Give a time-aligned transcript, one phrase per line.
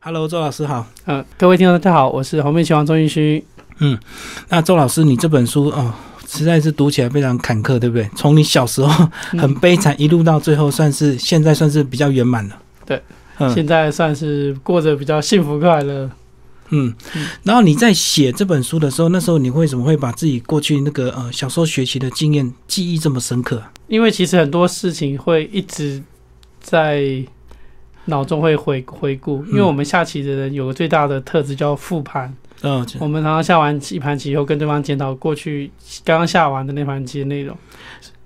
[0.00, 0.86] Hello，周老师好。
[1.04, 3.42] 呃，各位听众大家好，我是红面拳王钟玉勋。
[3.80, 3.98] 嗯，
[4.48, 5.92] 那周老师，你这本书哦，
[6.26, 8.08] 实在是读起来非常坎坷，对不对？
[8.16, 12.56] 从你小时候很悲惨，一路到最后，算是现在算是比较圆满了。
[12.86, 13.02] 对，
[13.38, 16.08] 嗯现在算是过着比较幸福快乐。
[16.70, 16.94] 嗯。
[17.42, 23.62] 然后你在写这本书的时候，那时候你为什么会把自己过去那个呃小时候学习的经验记忆这么深刻？
[23.88, 26.02] 因为其实很多事情会一直
[26.60, 27.22] 在
[28.08, 32.34] 脑中会回回顾，因为我们下棋的人有个最大的特质叫复盘。
[32.62, 35.70] 嗯、我们常常下完一盘棋以后，跟对方检讨过去
[36.04, 37.56] 刚刚下完的那盘棋的内容，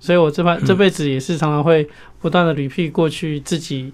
[0.00, 1.86] 所以我这盘嗯这辈子也是常常会
[2.18, 3.92] 不断的 repeat 过去自己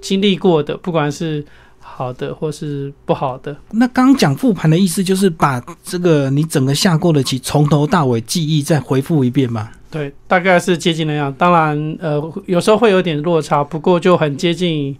[0.00, 1.44] 经历过的，不管是
[1.78, 3.56] 好的或是不好的。
[3.70, 9.70] 那刚刚讲复盘的意思，就是把这个你整个下过的棋从头到尾记忆再回复一遍嘛？
[9.88, 11.32] 对，大概是接近那样。
[11.34, 14.96] 当然，呃，有时候会有点落差，不过就很接近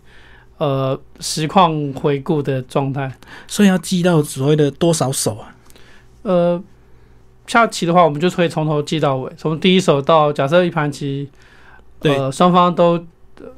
[0.62, 3.10] 呃实况回顾的状态。
[3.48, 5.54] 所以要记到所谓的多少手啊？
[6.22, 6.62] 呃，
[7.48, 11.28] 下棋的话，我们就可以从头记到尾，从第一手到假设一盘棋，
[12.00, 13.04] 对呃，双方都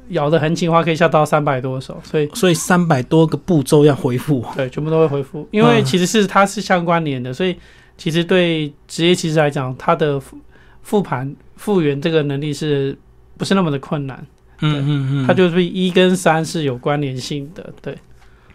[0.09, 4.43] 咬得很紧的话，可以下到三百多手，所以所以三百多个步骤要回复。
[4.55, 7.55] 对，全部都会回复，因为嗯其实是它是相关联的，所以
[7.97, 10.37] 其实对职业棋士来讲，它的复
[10.81, 12.97] 复盘复原这个能力是
[13.37, 14.25] 不是那么的困难？
[14.61, 17.97] 嗯嗯嗯，它就是一跟三是有关联性的，对。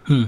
[0.07, 0.27] 嗯，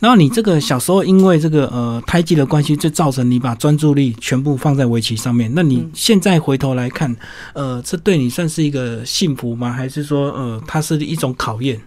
[0.00, 5.52] 然后你这个小时候因为这个呃胎记的关系，就造成你把专注力全部放在围棋上面。
[5.54, 7.14] 那你嗯现在回头来看，
[7.52, 9.70] 呃，这对你算是一个幸福吗？
[9.70, 11.78] 还是说呃，它是一种考验？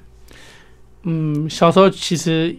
[1.04, 2.56] 嗯，小时候其实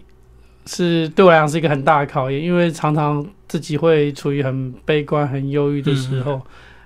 [0.65, 6.41] 是对我来讲是一个很大的考验，因为常常自己会处于很悲观、很忧郁的时候。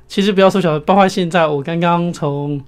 [0.08, 2.62] 其实不要说小包括现在，我刚刚从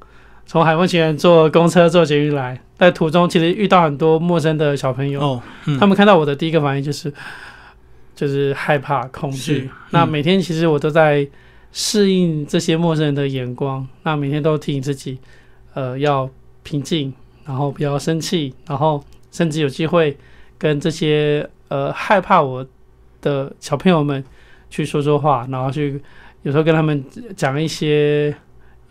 [0.54, 7.12] 从海丰奇园坐公车、坐捷运来，在途中其实遇到很多陌生的小朋友，哦，嗯、他们看到我的第一个反应就是
[8.14, 9.70] 就是害怕、恐是惧。
[9.90, 11.28] 那嗯每天其实我都在
[11.72, 15.18] 适应这些陌生人的眼光，那每天都提醒自己，
[15.74, 16.30] 呃，要
[16.62, 17.12] 平静，
[17.46, 20.16] 然后不要生气，然后甚至有机会
[20.60, 22.64] 跟这些呃害怕我
[23.24, 24.24] 的小朋友们
[24.70, 26.00] 去说说话，然后去
[26.44, 27.04] 有时候跟他们
[27.36, 28.32] 讲一些。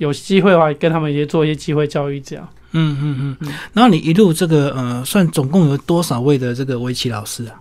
[0.03, 2.49] 有机会的话，跟他们也做一些机会教育，这样。
[2.73, 3.53] 嗯嗯嗯嗯。
[3.73, 7.61] 然后你一路这个呃，算总共有多少位的这个围棋老师啊？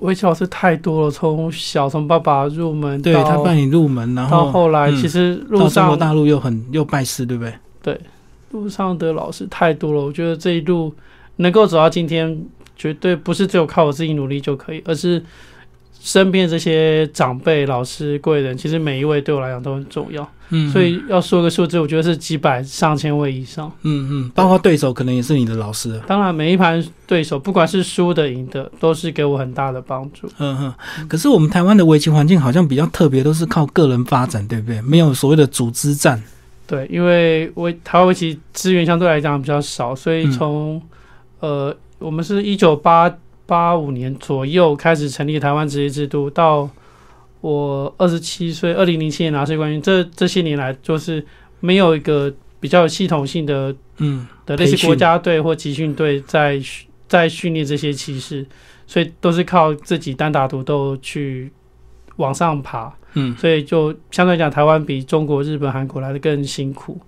[0.00, 7.44] 围棋老师太多了，从小从爸爸入门对他帮你入门，然后到后来，嗯其实到路中国上大陆又很又拜师，对不
[7.82, 7.98] 对？
[8.50, 10.94] 路上的老师太多了，我觉得这一路
[11.36, 12.44] 能够走到今天，
[12.76, 15.24] 绝对不是只有靠我自己努力就可以，而是
[16.00, 20.28] 身边这些长辈、老师、贵人，其实每一位对我来讲都很重要。
[20.50, 23.70] 嗯，所以要说个数字，我觉得是几百、上千位以上。
[23.82, 26.00] 嗯嗯，包括对手可能也是你的老师啊。
[26.06, 30.28] 当然，每一盘对手，不管是输的、赢的，都是给我很大的帮助。
[30.38, 30.74] 嗯哼，
[31.08, 34.80] 可是我们台湾的围棋环境好像比较特别，都是靠个人发展，对不对？
[34.82, 36.22] 没有所谓的组织战。
[36.66, 40.82] 对，因为围台湾围棋资源相对来讲比较少，所以嗯从、
[41.40, 46.68] 呃，我们是一九八八五年左右开始成立台湾职业制度，到
[47.44, 51.22] 我二十七岁，二零零七年拿世界冠军，这这些年来就是
[51.60, 56.58] 没有一个比较有系统性的嗯的类似国家队或集训队在
[57.06, 58.46] 在训练这些骑士，
[58.86, 61.52] 所以都是靠自己单打独斗去
[62.16, 66.98] 往上爬，嗯，所以就相对来讲，台湾比中国、日本、韩国来的更辛苦。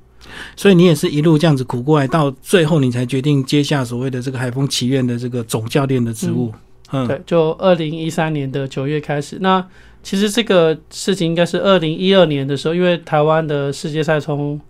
[0.54, 6.52] 所以你也是一路这样子苦过来，到最后你才决定接下所谓的这个海风棋院的这个总教练的职务。
[6.92, 9.38] 嗯，对，就二零一三年的九月开始。
[9.40, 9.66] 那
[10.06, 14.60] 其实这个事情应该是二零一二年的时候，因为台湾的世界赛从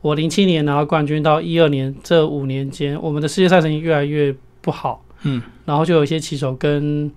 [0.00, 5.04] 我零七年拿到冠军到一二年这五年间，我们的世界赛成绩越来越不好。
[5.24, 7.12] 嗯，然后就有一些棋手跟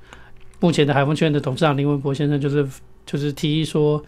[0.59, 2.67] 目前的海丰圈的董事长林文博先生，就是
[3.05, 4.03] 就是提议说，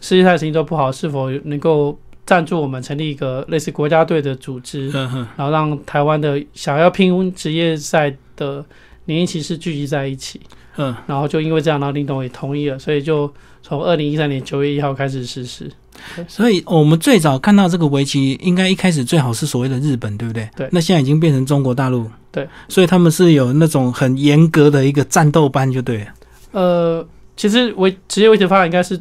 [0.00, 4.90] 世界赛成绩都不好，是否能够赞助我们成立一个类似国家队的组织？
[4.92, 8.64] 嗯，然后让台湾的想要拼职业赛的
[9.08, 10.38] 年轻骑士聚集在一起，
[10.76, 13.32] 嗯，然后就因为这样，然后林董也同意了，所以就
[13.62, 15.70] 从二零一三年九月一号开始实施。
[16.28, 20.48] 所以我们最早看到这个围棋，应该一开始最好是所谓的日本，对不对？
[20.54, 22.08] 对那现在已经变成中国大陆。
[22.30, 22.46] 对。
[22.68, 26.06] 所以他们是有那种很严格的一个战斗班，就对了。
[26.52, 27.06] 呃，
[27.36, 29.00] 其实围职业围棋发展应该是，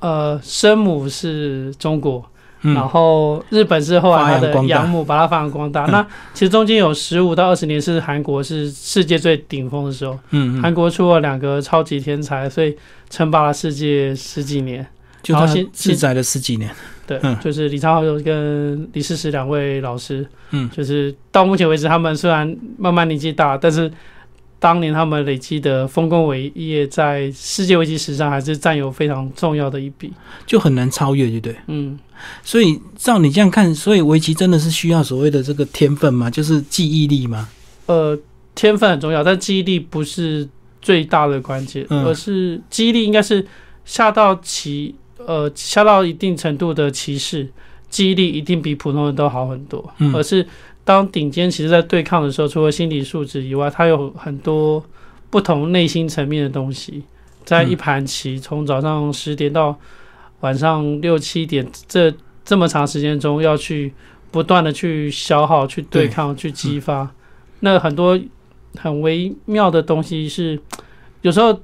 [0.00, 2.24] 呃，生母是中国，
[2.74, 5.84] 然嗯，后日本是后来它的养母把它发扬光大。
[5.86, 12.76] 嗯那其实中间有十五到二十年是韩国是世界最顶峰的时候，嗯嗯，韩国出了两个超级天才，所以
[13.10, 14.86] 称霸了世界十几年。
[15.22, 16.70] 就他然后现自在了十几年。
[17.06, 23.90] 对，嗯就是李昌镐跟李世石两位老师，嗯就是到目前为止，他们虽然慢慢年纪大，但是
[24.66, 30.12] 当年他们累积的丰功伟业，在世界围棋史上还是占有非常重要的一笔。
[30.44, 31.56] 就很难超越，对不对？
[31.68, 31.96] 嗯，
[32.42, 36.28] 所以照你这样看，所以围棋真的是需要所谓的这个天分吗？
[36.28, 37.48] 就是记忆力吗？
[37.86, 38.18] 呃，
[38.56, 40.48] 天分很重要，但记忆力不是
[40.82, 43.46] 最大的关键，嗯而是记忆力应该是
[43.84, 47.48] 下到棋，呃，下到一定程度的棋士，
[47.88, 49.94] 记忆力一定比普通人都好很多。
[49.98, 50.44] 嗯而是
[50.86, 54.80] 当顶尖其实在对抗的时候，除了心理素质以外，他有很多
[55.30, 57.02] 不同内心层面的东西，
[57.44, 59.76] 在一盘棋从早上十点到
[60.42, 63.92] 晚上六七点这这么长时间中，要去
[64.30, 67.10] 不断的去消耗、去对抗、去激发，
[67.60, 68.16] 那很多
[68.76, 70.56] 很微妙的东西是
[71.22, 71.60] 有时候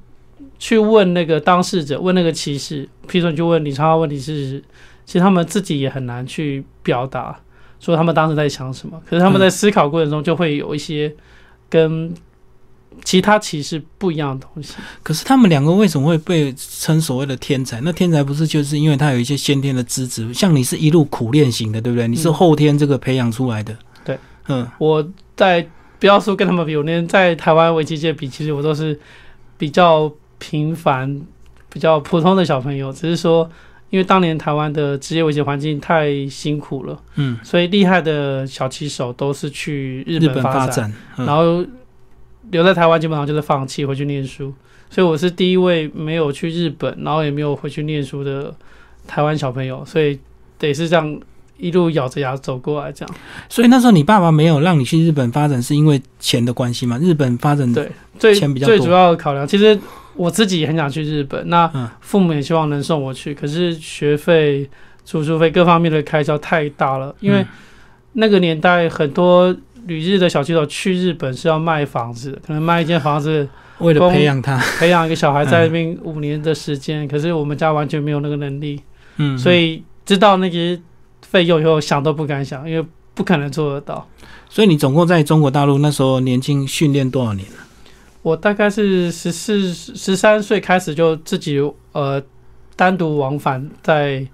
[0.59, 4.61] 去问那个当事者，问那个骑士，譬如说你就问李昌镐问题是，
[5.05, 7.39] 其实他们自己也很难去表达，
[7.83, 9.01] 说他们当时在想什么。
[9.05, 11.13] 可是他们在思考过程中就会有一些
[11.69, 12.13] 跟
[13.03, 14.75] 其他骑士不一样的东西。
[15.01, 17.81] 可是他们两个为什么会被称所谓的天才？
[17.81, 22.07] 那天才不是就是因为他有一些先天的资质，像你是一路苦练型的，对不对？
[22.07, 23.75] 你是嗯后天这个培养出来的。
[24.05, 25.67] 对，嗯，我在
[25.99, 28.97] 不要说跟他们比，我连在台湾围棋界比，其实我都是
[29.57, 31.21] 比较平凡、
[31.69, 32.93] 比较普通的小朋友。
[32.93, 33.49] 只是说，
[33.93, 41.63] 因为当年台湾的职业围棋环境太辛苦了，嗯，所以厉害的小棋手都是去日日本发展，嗯然后
[42.49, 44.51] 留在台湾基本上就是放弃回去念书。
[44.89, 48.51] 所以我是第一位没有去日本，然后也没有回去念书的
[49.05, 50.17] 台湾小朋友，所以
[50.57, 51.19] 得是这样
[51.59, 53.15] 一路咬着牙走过来这样。
[53.47, 56.97] 所以那时候你爸爸没有让你去日本发展，是因为钱的关系吗？
[56.97, 59.79] 日本发展对最钱比较主要的考量，其实
[60.15, 61.89] 我自己也很想去日本，那嗯。
[62.01, 64.69] 父母也希望能送我去，可是学费、
[65.05, 67.47] 住宿费各方面的开销太大了，因为嗯。
[68.13, 69.55] 那个年代很多
[69.87, 73.47] 旅日的小区手去日本是要卖房子，可能卖一间房子
[73.79, 78.79] 为了培养他，培养一个小孩在那边五年的时间，可是我们家完全没有那个能力，
[79.17, 80.79] 嗯，所以知道那些
[81.23, 82.85] 费用以后想都不敢想，因为
[83.15, 84.07] 不可能做得到。
[84.47, 87.57] 所以你总共在中国大陆那时候年轻训练多少年了？
[88.23, 91.59] 我大概是十四、十三岁开始就自己
[91.91, 92.23] 呃
[92.75, 94.25] 单独往返在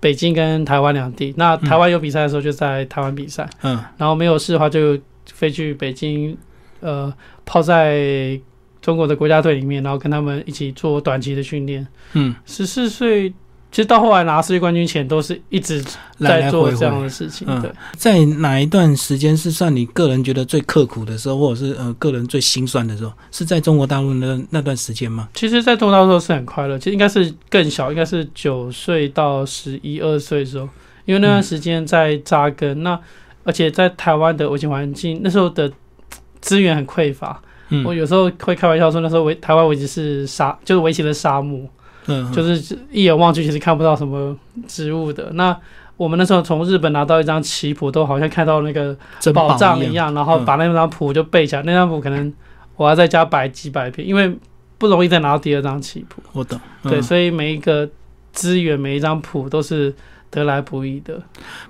[0.00, 1.32] 北京跟台湾两地。
[1.38, 4.98] 那台湾有比赛的时候就在台湾比赛，嗯然后没有事的话就
[5.32, 6.36] 飞去北京，
[6.80, 7.10] 呃，
[7.46, 8.38] 泡在
[8.82, 11.86] 中国的国家队里面，然后跟他们一起做短期的训练。
[12.12, 13.32] 嗯，十四岁，
[13.74, 15.82] 其实到后来拿世界冠军前都是一直
[16.20, 17.02] 在做这样。
[17.02, 17.44] 的事情。
[17.50, 23.12] 嗯对，在哪一段时间是算你个人觉得最刻苦的时候，或者是呃个人最心酸的时候？
[23.32, 25.28] 是在中国大陆那那段时间吗？
[25.34, 30.68] 其实，在中国大陆的时候是很快乐，其实应该是更小，应该是九岁到十一二岁的时候，
[31.04, 32.84] 因为那段时间在扎根。
[32.84, 32.96] 那
[33.42, 35.68] 而且在台湾的围棋环境，那时候的
[36.40, 37.42] 资源很匮乏。
[37.70, 41.60] 嗯我有时候会开玩笑说，那时候围台湾围棋是沙，就是围棋的沙漠，
[42.06, 44.36] 嗯，就是一眼望去其实看不到什么
[44.66, 45.30] 植物的。
[45.32, 45.56] 那
[45.96, 48.96] 我们那时候从日本拿到一张棋谱，都好像看到那个
[49.32, 49.92] 宝藏一一。
[49.92, 51.62] 样，然后把那张谱就背起来。
[51.62, 52.32] 那张谱可能
[52.76, 54.36] 我要在家摆几百遍，因为
[54.76, 56.20] 不容易再拿到第二张棋谱。
[56.32, 56.58] 我懂。
[56.82, 57.88] 对，嗯所以每一个
[58.32, 59.94] 资源、每一张谱都是
[60.34, 61.22] 得来不易的。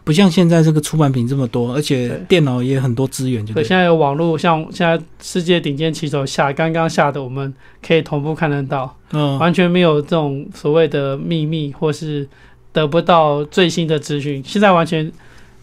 [0.02, 3.68] 不像现在这个出版品这么多，而且电脑也很多资源，就对，对。
[3.68, 7.52] 现在有网络，像现在世界顶尖棋手下刚刚下的，我们
[7.86, 12.26] 可以同步看得到，嗯，完全没有这种所谓的秘密或是
[12.72, 14.42] 得不到最新的资讯。
[14.46, 15.12] 现在完全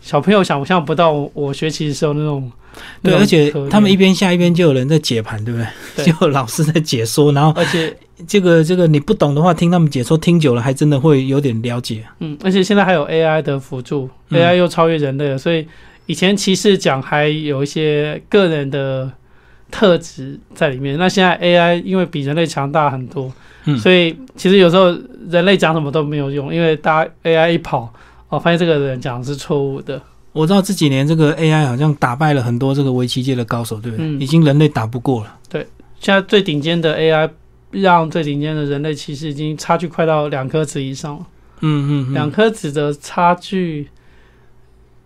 [0.02, 2.52] 小朋友想象不到我我学习的时候那种。
[3.04, 5.68] 对，而且他们一边下一边就有人在解盘，对不对？
[5.98, 7.94] 对 就有老师在解说，然后而且
[8.28, 12.04] 这个这个你不懂的话，听他们解说，听久了还真的会有点了解。
[12.20, 15.68] 嗯，而且现在还有 AI 的辅助、嗯 a i 又超越人类了，所以
[16.06, 19.12] 以前骑士讲还有一些个人的
[19.70, 23.32] 特质在里面，那现在 AI 因为比人类强大很多，
[23.66, 24.96] 嗯所以其实有时候
[25.30, 27.94] 人类讲什么都没有用，因为大家 AI 一跑，
[28.30, 30.02] 哦，发现这个人讲的是错误的，
[30.34, 34.06] 我知道这几年这个 AI 好像打败了很多这个围棋界的高手，对不对？
[34.06, 35.38] 嗯已经人类打不过了。
[35.50, 35.66] 对
[36.00, 37.30] 现在最顶尖的 AI
[37.72, 41.26] 让最顶尖的人类其实已经差距快到两颗子以上了，
[41.62, 43.88] 嗯嗯嗯，两颗子的差距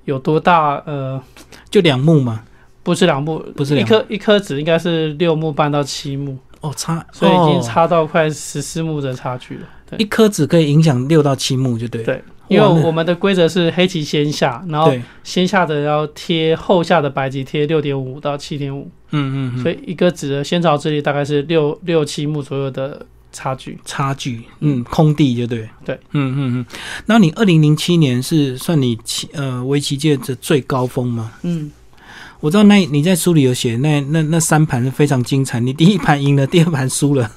[0.05, 0.81] 有多大？
[0.85, 1.21] 呃。
[1.69, 2.43] 就两目嘛。
[2.83, 9.61] 不是两目，不是两一颗一颗子应该是六目半到七目，哦，差，所以已经哦差到快十四目的差距了。
[9.89, 12.05] 对一颗子可以影响六到七目，就对了。
[12.05, 23.79] 对因为我们的规则是黑棋先下，然后，先下的要贴后下的白棋贴六点五到七点五，嗯嗯嗯，所以一个子的先兆之力大概是六六七目左右的差距。
[23.83, 26.65] 差距，嗯，空地就对，对，嗯嗯嗯。
[27.07, 31.31] 那你二零零七年是算你棋呃围棋界的最高峰吗？
[31.41, 31.71] 嗯，
[32.39, 37.31] 我知道那你在书里有写，那那那三盘是非常精彩，你第一盘赢了，第二盘输了，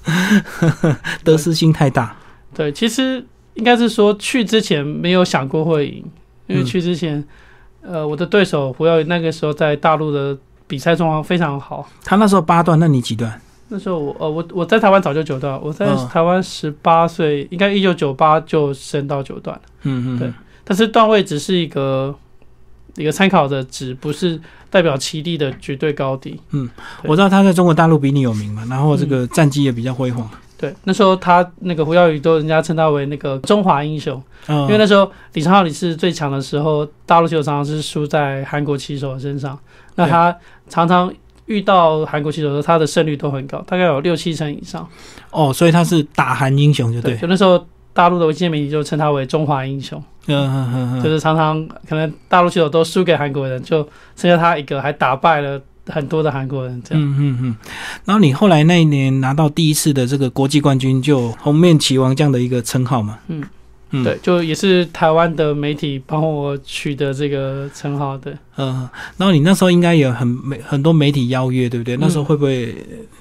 [1.25, 2.17] 得失心太大。
[2.55, 3.25] 对，其实
[3.59, 6.05] 应该是说去之前没有想过会赢，
[6.47, 7.23] 因为嗯去之前，
[7.83, 11.89] 呃，我的对手胡耀宇那个时候在大陆的比赛状况非常好。
[12.05, 13.41] 他那时候八段，那你几段？
[13.69, 19.61] 那时候我呃我我在台湾早就九段，我在嗯台湾十八岁，应该一九九八就升到九段。
[19.83, 20.33] 嗯嗯，对
[20.65, 22.15] 但是段位只是一个
[22.97, 26.41] 一个参考的值，不是代表棋力的绝对高低。
[26.53, 26.71] 嗯
[27.03, 30.31] 我知道他在中国大陆比你有名嘛，然后这个战绩也比较辉煌。
[30.59, 39.57] 对，那时候他那个胡耀宇都人家称他为那个中华英雄，嗯，因为那时候李昌镐李是最强的时候，大陆棋手常常是输在韩国棋手身上。
[39.95, 40.37] 那他
[40.69, 41.13] 常常
[41.47, 44.85] 遇到韩国棋手的时候，他的胜率都很高，大概有六七成以上。
[45.31, 47.17] 哦，所以他是打韩英雄，就对。
[47.17, 57.03] 就那时候大陆的一些媒体就称他为中华英雄，嗯嗯嗯嗯，就是常常可能大陆棋手都输给韩国人，就剩下他一个，还打败了很多的韩国人，这样。
[57.05, 57.57] 嗯嗯嗯。
[58.05, 63.19] 然后你后来那一年拿到第一次的这个国际冠军，就红面棋王这样的一个称号嘛。
[63.29, 63.43] 嗯
[63.91, 68.37] 嗯，对，就也是台湾的媒体帮我取得这个称号的。
[68.59, 71.97] 嗯，然后你那时候应该有很媒很多媒体邀约，对不对？
[71.97, 72.75] 嗯那时候会不会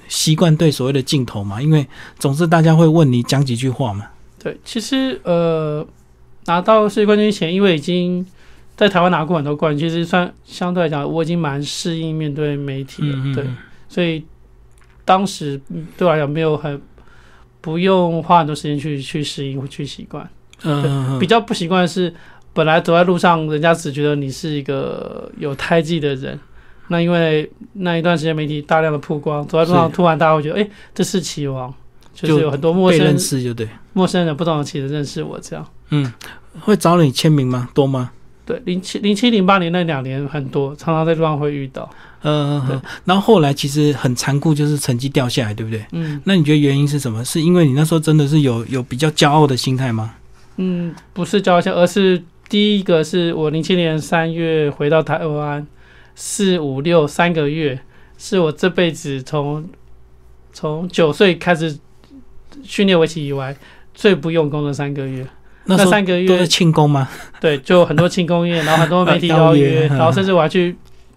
[0.08, 1.60] 习惯对所谓的镜头嘛？
[1.62, 1.86] 因为
[2.18, 4.04] 总是大家会问你讲几句话嘛。
[4.38, 5.86] 对，其实呃，
[6.44, 8.26] 拿到世界冠军前，因为已经
[8.78, 13.34] 在台湾拿过很多冠军，其实算相对来讲，我已经蛮适应面对媒体了。
[13.34, 13.56] 对，嗯嗯嗯
[13.88, 14.24] 所以
[15.04, 16.80] 当时嗯对我来讲没有很
[17.60, 20.26] 不用花很多时间去去适应或去习惯。
[20.62, 22.14] 嗯比较不习惯的是，
[22.52, 26.38] 本来走在路上，人家只觉得你是一个有胎记的人。
[26.86, 31.74] 那因为那一段时间媒体大量的曝光，走在路上突然大家会觉得，哎、这是棋王，
[32.14, 33.68] 就是有很多陌生人认识就对。
[33.92, 35.66] 陌生人不懂的棋的认识我这样。
[35.90, 36.12] 嗯，
[36.60, 37.68] 会找你签名吗？
[37.74, 38.12] 多吗？
[38.48, 41.86] 对，零七零七零八年那两年很多，常常在路上会遇到。
[42.22, 45.84] 嗯、对嗯，然后后来其实很残酷，就是成绩掉下来，对不对？
[45.92, 47.22] 嗯那你觉得原因是什么？
[47.22, 50.14] 是因为你那时候真的是有有比较骄傲的心态吗？
[50.56, 55.66] 嗯，不是交一而是第一个是我零七年三月回到台湾，
[56.14, 57.78] 四五六三个月，
[58.16, 59.68] 是我这辈子从
[60.54, 61.78] 从九岁开始
[62.62, 63.54] 训练围棋以外
[63.92, 65.26] 最不用功的三个月。
[65.76, 67.08] 那三个月都是庆功吗？
[67.40, 70.74] 对，就很多庆功宴，然后很多媒体邀邀约 然后甚至我还去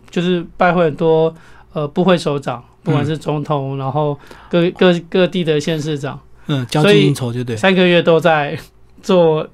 [0.10, 1.34] 就是拜会很多
[1.74, 4.18] 呃部会首长，不管是总统，然后
[4.50, 7.56] 各各各地的县市长，嗯，交际应酬就对。
[7.56, 8.58] 三个月都在
[9.02, 9.48] 做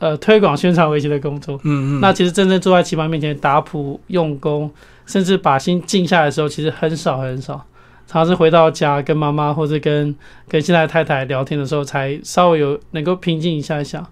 [0.00, 1.56] 呃推广宣传围棋的工作。
[1.64, 4.70] 嗯嗯，那其实真正坐在棋盘面前打谱用功，
[5.04, 7.64] 甚至把心静下来的时候，其实很少很少。
[8.06, 10.14] 常常是回到家跟妈妈或者跟
[10.48, 14.06] 跟现在的太太聊天的时候，才稍微有能够平静一下下。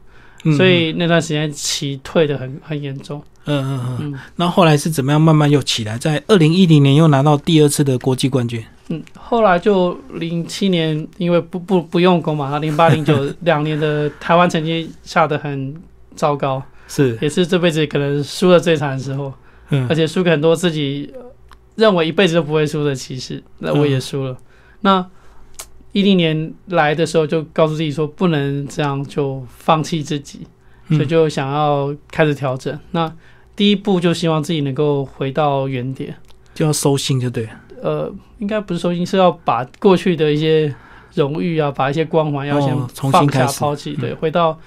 [0.46, 3.22] 嗯所以那段时间棋退的很很严重。
[3.46, 5.96] 嗯嗯嗯，嗯那后来是怎么样慢慢又起来？
[5.96, 8.62] 在二零一零年又拿到第二次的国际冠军。
[8.90, 15.74] 嗯，后来就零七年，因为不不不用功嘛，零八零九 两年的台湾成绩下得很
[16.14, 19.32] 糟糕，是，也是这辈子可能输的最惨的时候。
[19.70, 21.23] 嗯而且输给很多自己呃
[21.76, 24.36] 认为一辈子都不会输的骑士，那我也输了。
[24.80, 25.04] 那
[25.92, 30.46] 一零年来的时候，就告诉自己说不能这样就放弃自己，
[30.88, 30.96] 嗯。
[30.96, 32.76] 所以就想要开始调整。
[32.90, 33.12] 那
[33.56, 36.16] 第一步就希望自己能够回到原点，
[36.54, 37.48] 就要收心就对。
[37.80, 40.74] 呃，应该不是收心，是要把过去的一些
[41.14, 44.00] 荣誉啊，把一些光环要先哦重新始下抛弃，嗯。
[44.00, 44.58] 对，回到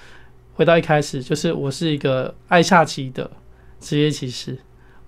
[0.54, 3.30] 回到一开始，就是我是一个爱下棋的
[3.80, 4.56] 职业棋士，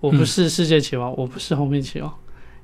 [0.01, 2.13] 我不嗯是世界棋王，我不是红面棋王，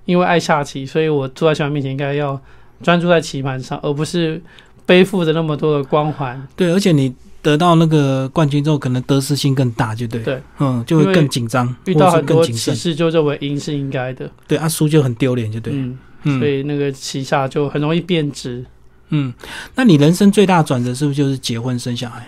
[0.05, 2.40] 因为爱下棋，所以我坐在棋盘面前应该要
[2.83, 4.40] 专注在棋盘上，而不是
[4.85, 6.47] 背负着那么多的光环。
[6.57, 10.23] 对，而且你得到那个冠军之后，可能得失心更大，就对。
[10.23, 12.75] 对，嗯，就会更紧张，遇到很多棋。
[12.75, 15.73] 士就认为赢是应该的，对，啊，输就很丢脸，就对。
[15.75, 18.64] 嗯，嗯所以那个棋下就很容易变质。
[19.11, 19.33] 嗯，
[19.75, 22.26] 那你人生最大转折是不是就是结婚生小孩？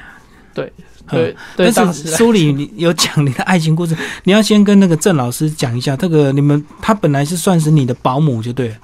[0.55, 0.98] 对嗯
[1.57, 8.75] 对但是书里你有讲你的爱情故事，你要先跟那个郑老师讲一下，这个你们他本来是算是你的保姆就对了，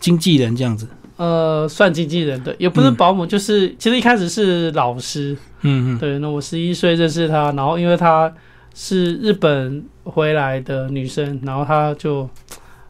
[0.00, 0.86] 经纪人这样子。
[1.16, 6.16] 呃，算经纪人对，也不是嗯保姆，就是其实一开始是老师，嗯嗯对。
[6.20, 8.32] 那我十一岁认识他，然后因为她
[8.72, 12.30] 是日本回来的女生，然后她就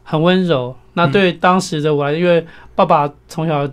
[0.03, 0.75] 很温柔。
[0.93, 3.67] 那嗯对当时的我来，因为爸爸从小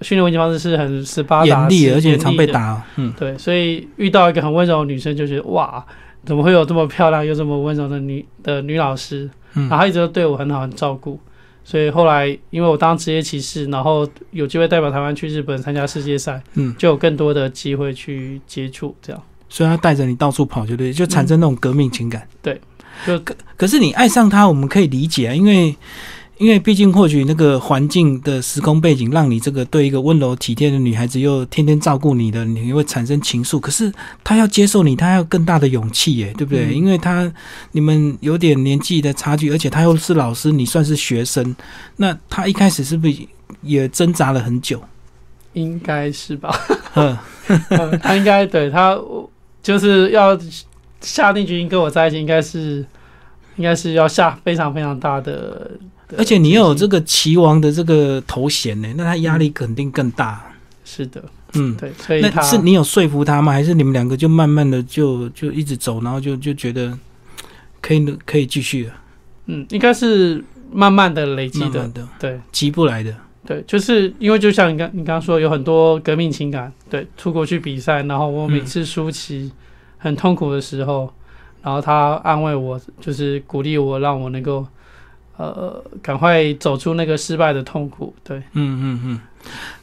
[0.00, 2.82] 训练围棋方式是很斯巴达严厉，而且常被打。
[2.96, 5.84] 嗯对，所以遇到一个很温柔的女生，就觉得哇，
[6.24, 9.28] 怎么会有这么漂亮又这么温柔的女的女老师？
[9.54, 11.18] 嗯然后她一直都对我很好，很照顾，
[11.64, 22.26] 所以后来因为我当职业骑士，然后有机会代表台湾去日本参加世界赛，嗯，就有更多的机会去接触，这样所以他带着你到处跑，就对，就产生那种革命情感。
[22.42, 22.60] 对
[23.06, 25.74] 就可可是你爱上他，我们可以理解啊，因为
[26.38, 33.58] 因为毕竟或许那个环境的时空背景，让你这个对一个温柔体贴的女孩子，又天天照顾你的，你会产生情愫。
[33.58, 33.92] 可是
[34.22, 36.66] 她要接受你，她要更大的勇气耶，对不对？
[36.66, 37.30] 嗯因为她
[37.72, 41.54] 你们有点年纪的差距，而且她又是老师，你算是学生，
[41.96, 43.16] 那她一开始是不是
[43.62, 44.80] 也挣扎了很久？
[45.54, 46.54] 应该是吧？
[46.94, 47.18] 嗯
[47.70, 48.96] 嗯他应该对他
[49.62, 50.38] 就是要
[51.00, 52.86] 下定决心跟我在一起，应该是
[53.56, 55.70] 应该是要下非常非常大，的
[56.16, 60.42] 而且你又有这个棋王的这个头衔呢，那他压力肯定更大。
[60.84, 61.22] 是的，
[61.52, 63.52] 嗯，对，所以那是你有说服他吗？
[63.52, 66.98] 还是你们两个就慢慢的就就一直走，然后就就觉得
[67.82, 68.94] 可以可以继续了，
[69.46, 73.14] 嗯，应该是慢慢的累积的对急不来的。
[73.46, 79.50] 对，就是因为就像你刚你刚刚说，有很多革命情感，对，出国去比赛，然后我每次输棋
[79.96, 81.10] 很痛苦的时候，
[81.62, 84.66] 然后他安慰我，就是鼓励我，让我能够
[85.38, 89.20] 呃赶快走出那个失败的痛苦，对，嗯嗯嗯。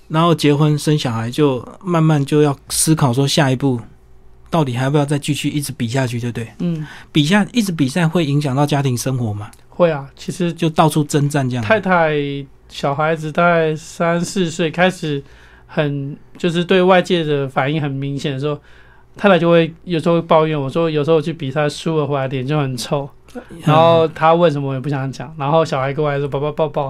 [0.07, 3.81] 然后结婚生小孩，就慢慢就要思考说下一步
[4.51, 6.47] 到底还要不要再继续一直比下去，对不对？
[6.59, 9.49] 嗯，比下一直比赛会影响到家庭生活嘛？
[9.69, 11.65] 会啊，其实就到处征战这样。
[11.65, 12.13] 太太
[12.69, 15.23] 小孩子大概三四岁开始
[15.65, 18.59] 很就是对外界的反应很明显的时候，
[19.17, 23.09] 太太就会有时候会抱怨我说，有时候我去比赛输了回来脸就很臭，
[23.65, 26.85] 然后他问什么我也不想讲，然后小孩过来说宝宝抱抱，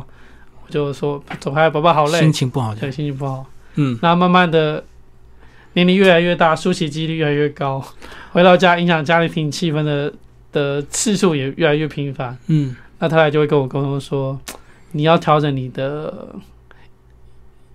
[0.66, 2.20] 我就说走开，宝宝好累。
[2.20, 3.46] 心，情不好对，心情不好。
[3.76, 3.98] 嗯。
[4.02, 4.84] 那慢慢的
[5.74, 7.84] 年龄越来越大，输棋几率越来越高，
[8.32, 10.14] 回到家影响家庭气氛的
[10.52, 12.38] 的次数也越来越频繁。
[12.48, 12.76] 嗯。
[13.00, 14.40] 那他来就会跟我沟通说，
[14.94, 16.34] 你要调整你的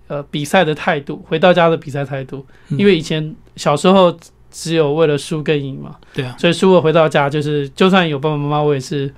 [0.07, 2.77] 呃比赛的态度，回到家的比赛态度，嗯。
[2.79, 4.17] 因为以前小时候
[4.51, 9.11] 只有为了输跟赢嘛，对啊，所以输了回到家就是，就算有爸爸妈妈，我也是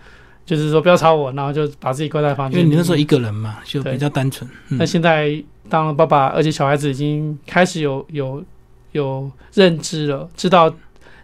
[0.46, 2.64] 就是说不要吵我，然后就把自己关在房因间里。
[2.66, 4.50] 为你那时候一个人嘛，就比较单纯。
[4.70, 8.44] 嗯那现在当了爸爸，而且小孩子已经开始有有
[8.92, 10.74] 有认知了，知道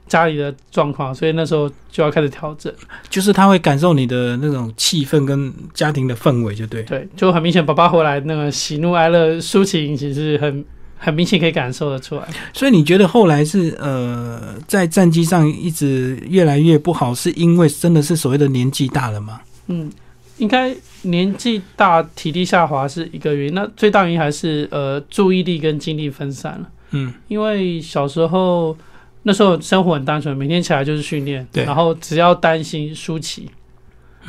[0.08, 2.74] 家里的状况，所以那时候就要开始调整。
[3.10, 6.82] 就是他会感受你的那种气氛跟家庭的氛围，就对。
[6.84, 10.66] 对，就很明显，爸爸回来那个喜怒哀乐、抒情，其实很
[11.00, 12.28] 很明显可以感受得出来。
[12.54, 19.42] 所以你觉得后来是呃，在战绩上一直越来越不好，是因为真的是所谓的年纪大了吗？
[19.68, 19.90] 嗯，
[20.38, 26.70] 应该年纪大、体力下滑是一个原因，那最大原因还是呃注意力跟精力分散了。
[26.92, 28.76] 嗯因为小时候
[29.24, 33.50] 那时候生活很单纯，每天起来就是训练，对然后只要担心输棋，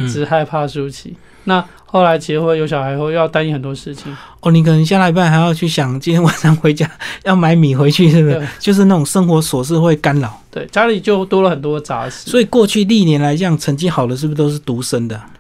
[0.07, 0.27] 只嗯。
[0.27, 1.17] 害怕输棋。
[1.45, 6.89] 那后来结婚有小孩后，又要担心很多事情，哦，你可能下来一半还要去想今天晚上回家
[7.25, 8.47] 要买米回去，是不是？
[8.59, 10.41] 就是那种生活琐事会干扰。
[10.51, 12.31] 对，家里就多了很多杂事。
[12.31, 15.31] 所以过去历年来讲，成绩好的是不是都是独生的啊？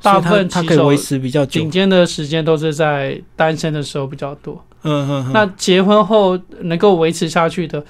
[0.00, 1.70] 大部分他他可以维持比较久顶。
[1.70, 4.64] 尖的时间都是在单身的时候比较多。
[4.82, 5.32] 嗯嗯嗯。
[5.32, 7.84] 那结婚后能够维持下去的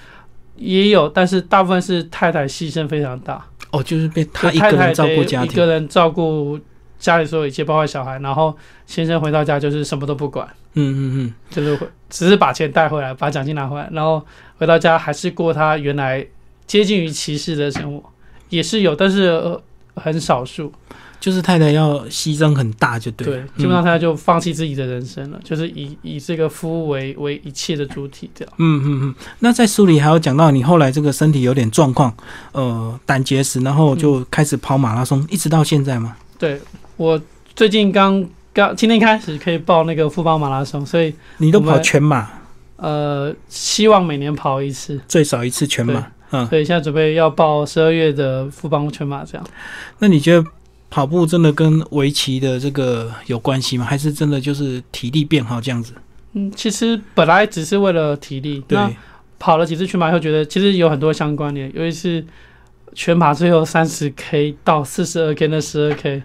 [0.57, 5.66] 也有，但是大部分是太太牺牲非常大，哦，就是被他一个人照顾家庭一个。
[5.66, 6.59] 人照顾
[6.98, 11.35] 家里所有一切，包括小孩，然后先生回到家就是什么都不管，嗯嗯嗯。
[11.50, 14.24] 就是会只是把钱带回来，把奖金拿回来，然后
[14.57, 16.26] 回到家还是过他原来
[16.66, 18.02] 接近于骑士的生活，
[18.48, 19.62] 也是有，但是、呃、
[19.96, 20.72] 很少数。
[21.20, 23.26] 就是太太要牺牲很大，就对。
[23.26, 28.54] 对，嗯基本上他就放弃自己的人生了，就是以以这个服务为为一切的主体这样。
[28.59, 32.14] 嗯嗯嗯，那在书里还有讲到你后来这个身体有点状况，
[32.52, 36.16] 呃，胆结石，然后就开始跑马拉松，一直到现在吗？
[36.38, 36.61] 对
[36.96, 37.20] 我
[37.57, 42.28] 最近刚刚今天开始可以报那个富邦马拉松，所以你都跑全马，
[42.76, 45.00] 呃希望每年跑一次。
[45.09, 46.07] 最少一次全马。
[46.31, 49.46] 嗯，所以现在准备要报十二月的富邦全马这样。
[49.98, 50.44] 那你觉得
[50.90, 53.85] 跑步真的跟围棋的这个有关系吗？
[53.85, 55.92] 还是真的就是体力变好这样子？
[56.33, 58.90] 嗯，其实本来只是为了体力，对，那
[59.38, 62.24] 跑了几次全马以后，觉得其实有很多相关联，尤其是
[62.94, 66.22] 全马最后三十 K 到四十二 K 那十二 K，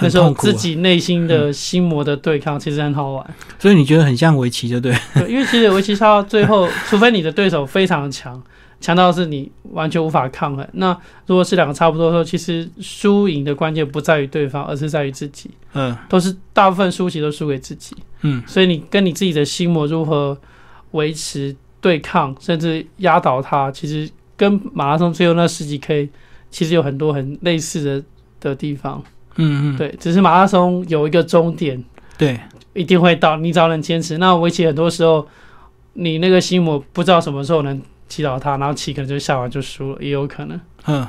[0.00, 0.32] 那时候。
[0.34, 3.34] 自己内心的心魔的对抗，其实很好玩。
[3.58, 4.96] 所以你觉得很像围棋，就对。
[5.14, 8.42] 对，因为其实围棋到最后， 除非你的对手非常强，
[8.84, 10.68] 强到是你完全无法抗衡。
[10.74, 10.94] 那
[11.24, 15.50] 如果是两个差不多的时候，其实输赢的关键不在于对方，而是在于自己。
[15.72, 20.36] 嗯都是大部分输棋都输给自己，嗯所以你跟你自己的心魔如何
[20.90, 26.10] 维持对抗，甚至压倒他，其实跟马拉松最后那十几 K
[26.50, 28.04] 其实有很多很类似的
[28.38, 29.02] 的地方。
[29.36, 31.82] 嗯嗯，对，只是马拉松有一个终点，
[32.18, 32.38] 对，
[32.74, 34.18] 一定会到，你只要能坚持。
[34.18, 35.26] 那围棋很多时候，
[35.94, 40.60] 你那个心魔不知道什么时候能击倒他，然后棋可能就下完就输了，也有可能。
[40.86, 41.06] 嗯，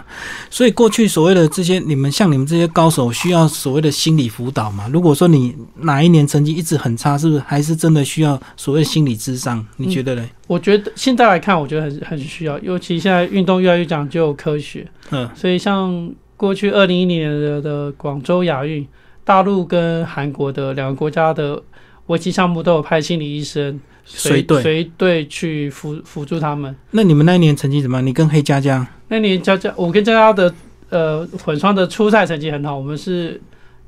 [0.50, 4.88] 所以过去所谓的这些，你们像你们这些高手，需要所谓的心理辅导嘛？
[4.88, 9.66] 如果说你哪一年成绩一直很差，是不是还是真的需要所谓心理智商？
[9.76, 10.30] 你觉得嘞？
[10.48, 18.88] 我觉得现在来看，我觉得很很需要，尤其现在运动越来越讲究科学，嗯所以像过去二零一零年的的广州亚运，
[19.26, 21.62] 大陆跟韩国的两个国家的
[22.08, 26.76] 围棋项目都有派心理医生随队随队去辅辅助他们。
[26.92, 28.06] 那你们那一年成绩怎么样？
[28.06, 30.54] 你跟黑佳佳，那年佳佳，我跟佳佳的
[30.90, 33.42] 呃混双的初赛成绩很好，我们是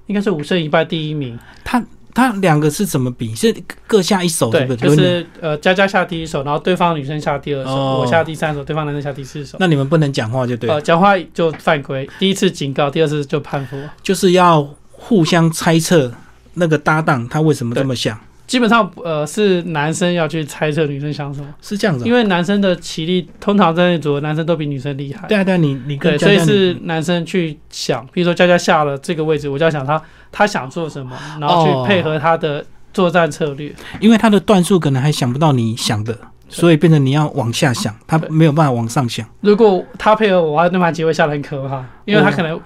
[0.07, 1.37] 应该是五胜一败第一名。
[1.63, 3.35] 他他两个是怎么比？
[3.35, 4.89] 是各下一手，对对，不对？
[4.89, 9.57] 就是呃佳佳下第一手，然后对方女生下第二手，哦我下第三手，对方男生下第四手。
[9.59, 13.77] 那你们不能讲话就对了，呃，讲话就犯规，第一次警告，第二次就判负。
[14.01, 16.11] 就是要互相猜测
[16.57, 25.27] 那个搭档他为什么这么想，基本上呃是男生要去猜测女生想什么，是这样子哦、因为男生的棋力通常在那组的男生都比女生厉害。
[25.27, 33.67] 对啊对啊，你你跟对，所以是男生去想，比如说佳佳下了这个位置，我就要想他他想做什么，然后哦去配合他的作战策略。
[33.99, 36.17] 你因为他的段数可能还想不到你想的，
[36.47, 39.27] 所以变成你要往下想，他没有办法往上想。
[39.41, 42.59] 如果他配合我，那盘棋会下得很可怕，因为他哦可能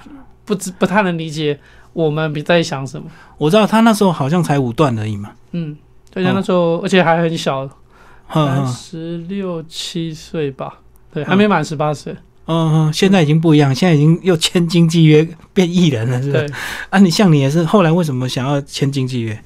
[0.46, 1.60] 不知不太能理解
[1.94, 3.08] 我们比在想什么。
[3.38, 5.76] 我知道他那时候好像才五段而已嘛，嗯，
[6.12, 10.80] 对，他那时候、而且还很小，三嗯嗯十六七岁吧，
[11.14, 12.14] 对，还没满十八岁。
[12.46, 16.54] 嗯嗯，现在已经不一样，现在已经又签经纪约变艺人了，是不是？
[16.90, 19.40] 啊，你像你也是，后来为什么想要签经纪约？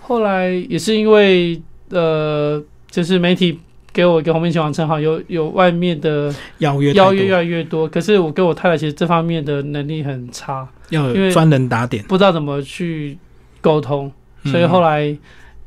[0.00, 3.58] 后来也是因为呃，就是媒体
[3.92, 13.18] 给我一个红面球王称号，有有外面的邀约邀约越来越多，可是我跟我太太其实这方面的能力很差，因为要有专人打点，不知道怎么去
[13.60, 14.10] 沟通，
[14.44, 15.16] 所以后来来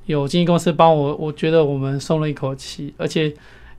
[0.06, 3.34] 有经纪公司帮我，我觉得我们松了一口气，而且。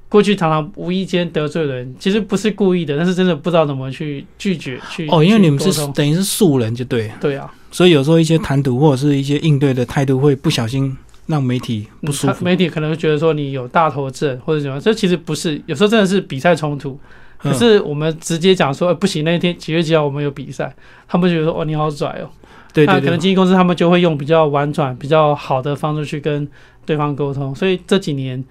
[0.09, 12.43] 过去常常无意间得罪人，其实不是故意的，但是真的不知道怎么去拒绝去哦，因为你们是等于是素人就对了，对啊，所以有时候一些谈吐或者是一些应对的态度会不小心让媒体不舒服。
[12.43, 16.99] 嗯媒体可能会觉得说你有大头症或者怎么样，这其实不是，有时候真的是比赛冲突。
[17.39, 20.75] 可嗯是我们直接讲说，呃不行，那一天几月几号我们有比赛，
[21.07, 22.31] 他们觉得说，哦，你好拽哦。
[22.73, 26.47] 对对对，那可能经纪公司他们就会用比较婉转、比较好的方式去跟
[26.85, 28.43] 对方沟通，所以这几年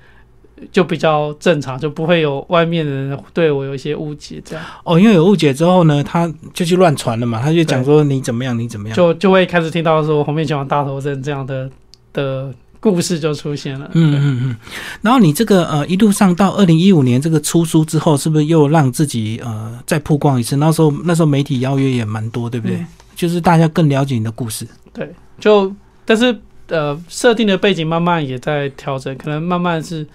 [0.72, 8.96] 就比较正常，就不会有外面的人对我有一些误解，这样哦，因为有误解之后呢，他就去乱传了嘛，他就讲说你怎么样，你怎么样。
[8.96, 11.70] 就就会开始听到说红面前王大头症这样的
[12.14, 12.54] 的
[12.92, 13.90] 故事就出现了。
[13.94, 14.56] 嗯嗯嗯，
[15.02, 20.56] 然后你这个呃一路上到二零一五年这个出书之后，是不是又让自己呃再曝光一次？
[20.58, 22.78] 那时候那时候媒体邀约也蛮多，对不对？
[22.78, 24.68] 嗯就是大家更了解你的故事。
[24.92, 30.06] 对，就但是呃，设定的背景慢慢也在调整，可能慢慢是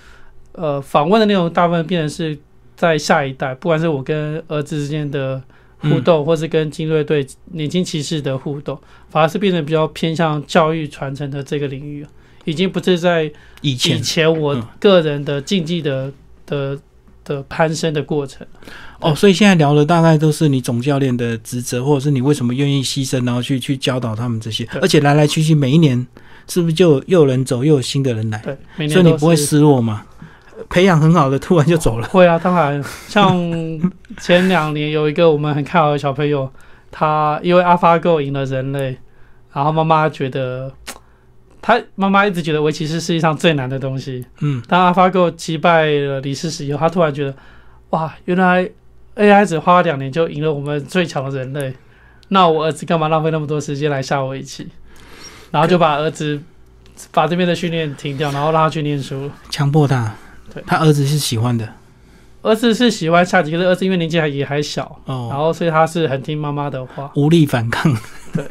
[0.53, 2.39] 呃访问的内容大部分变成是
[2.77, 5.43] 在下一代，不管是我跟儿子之间的
[5.79, 8.79] 互动，或是跟精锐队年轻骑士的互动，
[9.09, 12.07] 反而是变得比较偏向教育传承的这个领域，
[12.51, 13.31] 已经不是在
[13.63, 16.13] 以前以前我嗯个人的竞技的
[16.45, 16.79] 的
[17.25, 18.47] 的攀升的过程。
[19.01, 26.07] 哦，所以现在聊的大概都是你总教练的职责，或者是你为什么愿意牺牲，然后去去教导他们这些，而且来来去去，每一年
[26.47, 30.03] 是不是就又有人走，又有新的人来，对，每年所以你不会失落嘛？
[30.69, 32.07] 培养很好的，突然就走了。
[32.09, 33.35] 会啊，当然，像
[34.19, 36.53] 前两年有一个我们很看好的小朋友，
[36.91, 38.99] 他因为 AlphaGo 赢了人类，
[39.55, 40.71] 然后妈妈觉得，
[41.63, 44.25] 他妈妈一直觉得围棋是世界上最难的东西。
[44.41, 47.35] 嗯，当 AlphaGo 击败了李世石以后，他突然觉得，
[47.91, 48.69] 哇，原来
[49.17, 51.75] AI 只花了两年就赢了我们最强的人类，
[52.29, 54.69] 那我儿子干嘛浪费那么多时间来下围棋？
[55.51, 56.41] 然后就把儿子
[57.11, 59.31] 把这边的训练停掉，然后让他去念书。
[59.51, 60.15] 强迫他
[60.55, 61.69] 对，他儿子是喜欢的
[62.43, 67.11] 儿子是喜欢下棋，可是儿子因为年纪还也还小，哦然哦，后所以他是很听妈妈的话。
[67.15, 67.95] 无力反抗。
[68.33, 68.45] 对，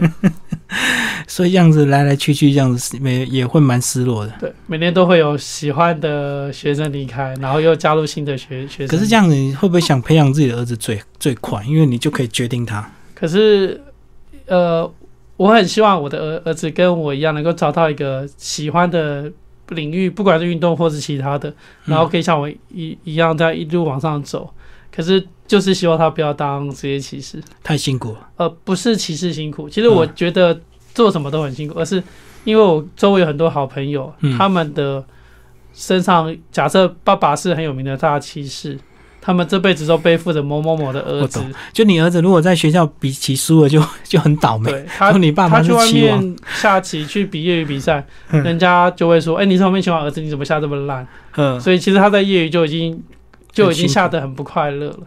[1.28, 4.34] 所以这样子来来去去，这样子没也会蛮失落的。
[4.40, 8.88] 对，每年都会有喜欢的学生离开，然后又加入新的学学生。
[8.88, 11.64] 可是这，样子，你会不会想培养自己的儿子最最快？
[11.64, 12.90] 因为你就可以决定他。
[13.16, 13.82] 可是
[14.46, 14.90] 呃，
[15.38, 19.32] 我很希望我的儿儿子跟我一样，能够找到一个喜欢的
[19.70, 21.54] 领域，不管是运动或是其他的，
[21.86, 24.54] 然后可以像我一一样这样一路往上走。
[24.92, 27.42] 可是就是希望他不要当职业骑士。
[27.64, 28.30] 太辛苦了。
[28.38, 30.58] 呃，不是骑士辛苦，其实我嗯觉得
[30.94, 32.02] 做什么都很辛苦，而是
[32.44, 35.04] 因为我周围有很多好朋友，嗯他们的
[35.74, 38.78] 身上，假设爸爸是很有名的大骑士，
[39.20, 41.40] 他他们这辈子都背负着某某某的儿子，
[41.72, 44.72] 就你儿子如果在学校比棋输了就， 就很倒霉。
[44.72, 51.08] 对他你爸妈是他去外，面下棋去比业余比赛，嗯人家就会说：“哎、你是后面棋王儿子，你怎么下这么烂？”
[51.38, 53.04] 嗯，所以其实他在业余就已经
[53.52, 55.00] 就已经下得很不快乐了。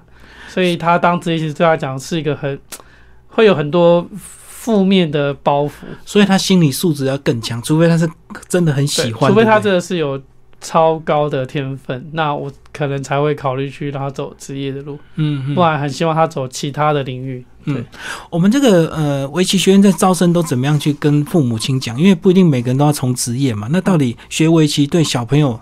[0.52, 2.58] 所以他当职业其实对他讲是一个很
[3.28, 4.06] 会有很多
[4.46, 5.70] 负面的包袱。
[6.04, 8.08] 所以他心理素质要更强，除非他是
[8.48, 10.20] 真的很喜欢，除非他真的是有
[10.60, 17.44] 超高的天分，那我可能才会考虑去让他走职业的路，嗯嗯不然很希望他走其他的领域。
[17.64, 17.84] 对嗯，
[18.28, 21.98] 我们这个呃围棋学院在招生都怎么样去跟父母亲讲？
[21.98, 23.68] 因为不一定每个人都要从职业嘛。
[23.70, 25.58] 那到底学围棋对小朋友，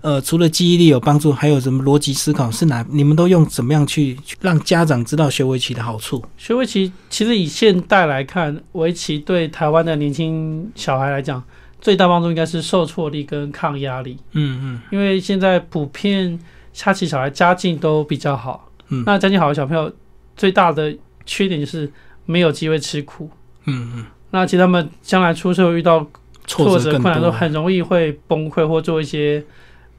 [0.00, 2.84] 呃，除了记忆力有帮助，还有什么逻辑思考是哪？
[2.90, 6.24] 你们都用怎么样去去让家长知道学围棋的好处？
[6.36, 11.42] 学围棋其实以现代来看，围棋对台湾的年轻小孩来讲，
[11.80, 14.16] 最大帮助应该是受挫力跟抗压力。
[14.32, 16.38] 嗯嗯因为现在普遍
[16.72, 19.92] 下棋小孩家境都比较好，嗯那家境好的小朋友
[20.36, 21.90] 最大的缺点就是
[22.24, 23.28] 没有机会吃苦。
[23.66, 26.06] 嗯嗯，那其实他们将来出社会遇到
[26.46, 27.30] 挫挫折困难，都。
[27.30, 29.44] 很容易会崩溃或做一些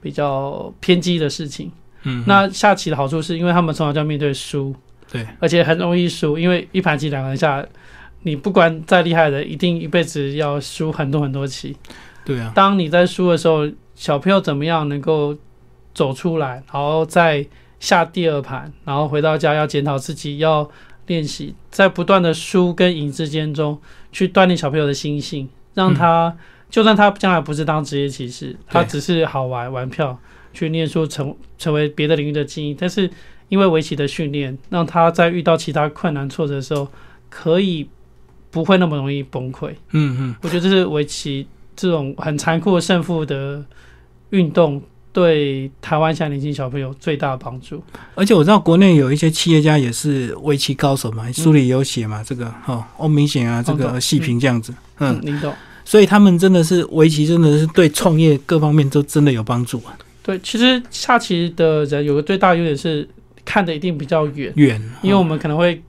[0.01, 1.71] 比较偏激的事情。
[2.03, 4.73] 嗯，那下棋的好处是因为他们从小就要面对输，
[5.11, 7.65] 对，而且很容易输，因为一盘棋两个人下，
[8.23, 11.75] 你不管再厉害的，一定一辈子要输很多很多棋。
[12.23, 15.35] 对啊，当你在输的时候，小朋友怎么样能够
[15.93, 17.45] 走出来，然后再
[17.79, 20.69] 下第二盘，然后回到家要检讨自己，要
[21.07, 23.77] 练习，在不断的输跟赢之间中
[24.11, 26.37] 去锻炼小朋友的心性，让他、
[26.69, 30.17] 就算他将来不是当职业棋士，他只是好玩玩票
[30.53, 33.09] 去念书成成为别的领域的精英，但是
[33.47, 36.87] 因为围棋的训练，让他在遇到其他困难挫折的时候，
[37.29, 37.89] 可以
[38.51, 39.71] 不会那么容易崩溃。
[39.91, 43.63] 嗯嗯，我觉得这是围棋这种很残酷的胜负的
[44.29, 44.79] 运动，
[45.11, 47.81] 对台湾现在年轻小朋友最大的帮助。
[48.13, 55.51] 而且我知道国内有一些企业家也是围棋高手嘛，书里有写嘛，这个哦，欧明显啊，这个细评这样子，嗯嗯，，您懂。
[55.89, 63.09] 所以他们真的是围棋，真的是对创业各方面都真的有帮助啊，对，其实下棋的人有个最大的优点是
[63.43, 65.81] 看的一定比较远，远，因为我们可能会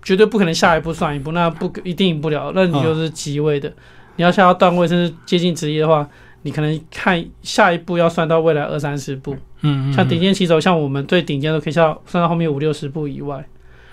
[0.00, 3.72] 绝对不可能下一步算一步，那不一定赢不了，那你就是即位的。
[4.14, 6.08] 你要下到段位甚至接近职业的话，
[6.42, 9.34] 你可能看下一步要算到未来二三十步。
[9.62, 13.44] 嗯嗯，像顶尖棋手，像我们最顶尖都可以下到算到后面五六十步以外。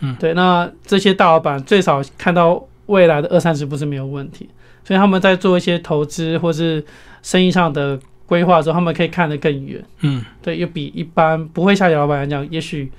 [0.01, 4.47] 嗯对，那这些大老板最少看到未来的二三十步是没有问题，
[4.86, 6.82] 所以他们在做一些投资或是
[7.21, 9.84] 生意上的规划的时候，他们可以看得更远。
[10.02, 12.91] 嗯对，又比一般不会下棋的老板来讲，也许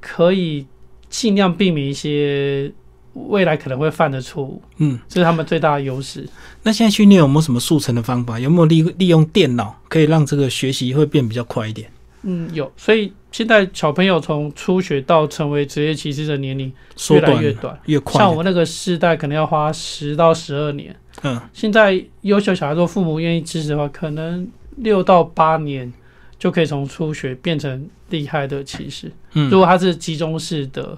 [0.00, 0.64] 可以
[1.10, 2.72] 尽量避免一些
[3.14, 4.98] 未来可能会犯的错误，嗯。
[5.08, 6.28] 这是他们最大的优势。
[6.62, 8.38] 那现在训练有没有什么速成的方法？
[8.38, 11.90] 有没有利利用电脑可以让这个学习会变比较快一点？
[12.22, 17.80] 嗯，有，所以现在小朋友从初学到成为职业棋士的年龄缩越来短越短。
[17.86, 25.92] 越快像我那个世代可能要花十到十二年，嗯现在优秀小孩，如果父母愿意支持的话，可能六到八年
[26.38, 29.10] 就可以从初学变成厉害的骑士。
[29.32, 30.96] 嗯如果他是集中式的，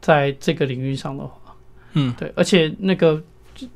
[0.00, 1.32] 在这个领域上的话，
[1.94, 3.20] 嗯，对，而且那个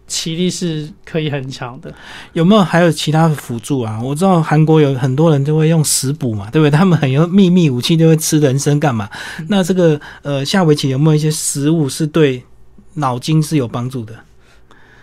[0.06, 1.92] 棋力是可以很强的。
[2.34, 4.00] 有没有还有其他的辅助啊？
[4.00, 6.70] 我知道韩国有很多人就会用食补嘛，对不对？
[6.70, 9.08] 他们很有秘密武器，就会吃人参干嘛？
[9.38, 12.42] 嗯那这个呃下围棋有没有一些食物是对
[12.94, 14.14] 脑筋是有帮助的？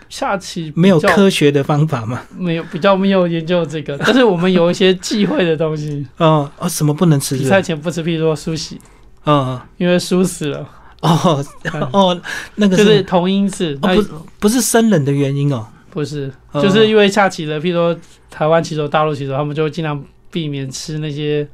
[0.08, 2.22] 下棋没有科学的方法吗？
[2.36, 7.44] 没有比较没有研究这个， 但是我们有一些忌讳的东西，哦哦，什么不能吃比？
[7.44, 8.78] 赛前不吃，譬如说苏洗，
[9.24, 10.68] 嗯因为输死了，
[11.02, 11.44] 哦
[11.92, 12.20] 哦，
[12.56, 14.08] 那个就是是同音字，哦不是
[14.40, 16.62] 不是生冷的原因哦，不是，哦。
[16.62, 17.96] 就是因为下棋的，譬如说
[18.30, 21.46] 台湾棋手、大陆棋手，他们就会尽量避免吃那些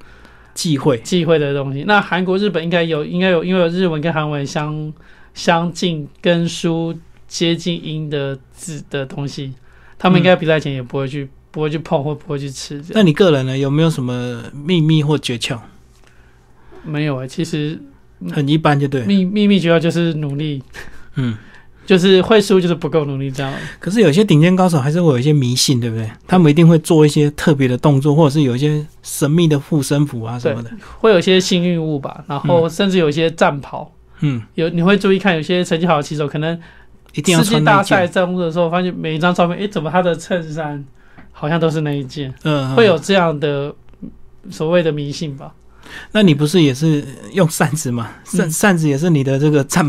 [0.55, 0.99] 忌讳。
[0.99, 1.85] 忌讳的东西。
[1.87, 4.93] 那韩国、日本应该有，应该有，因为有日文跟韩文相
[5.35, 6.95] 相近、跟书
[7.27, 9.53] 接近音的字的东西，
[9.99, 12.83] 他们应该比赛前也不会去、不会去碰或不会去吃。
[12.91, 15.59] 那你个人呢，有没有什么秘密或诀窍？
[16.85, 17.81] 没有啊、其实
[18.31, 19.03] 很一般就对。
[19.05, 20.63] 秘秘密诀要就是努力，
[21.17, 21.37] 嗯，
[21.87, 23.53] 就是会输就是不够努力这样。
[23.79, 26.11] 可是有些顶尖高手还是会有一些迷信，对不对？
[26.27, 30.71] 他们一定会做一些特别的动作，或者是有一些神秘的护身符啊什么的。
[30.99, 33.91] 会有一些幸运物吧，然后甚至有一些战袍。
[34.21, 36.59] 嗯，有你会注意看，有些成绩好的棋手，可能
[37.14, 38.12] 一定要世界大赛件。
[38.12, 40.85] 战务的时候，发现每一张照片，诶，怎么他的衬衫
[41.33, 42.33] 好像都是那一件？
[42.44, 44.11] 嗯，会有这样的嗯
[44.50, 45.53] 所谓的迷信吧？
[46.12, 48.09] 那你不是也是用扇子吗？
[48.24, 49.85] 扇、嗯扇子也是你的这个战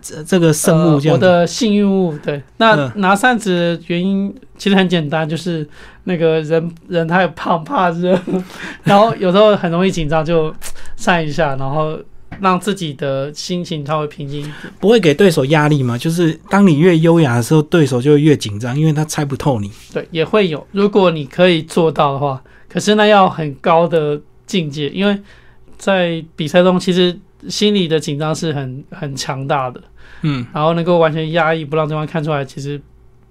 [0.00, 2.40] 这这个圣物这样我的幸运物，对。
[2.58, 5.66] 那嗯拿扇子的原因其实很简单，就是
[6.04, 8.16] 那个人人太胖怕热，
[8.84, 10.54] 然后有时候很容易紧张，就
[10.96, 11.98] 扇一下，然后
[12.40, 14.54] 让自己的心情稍微平静一点。
[14.80, 15.96] 不会给对手压力吗？
[15.98, 19.70] 就是当你越优雅的时候，对手就会越紧张，因为他猜不透你。
[19.92, 20.66] 对，也会有。
[20.72, 25.18] 如果你可以做到的话，可是那要很高的境界，因为
[25.76, 29.80] 在比赛中，其实心里的紧张是很很强大的，
[30.22, 32.80] 嗯，然后能够完全压抑，不让对方看出来，其实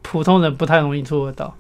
[0.01, 1.55] 普通人不太容易做得到。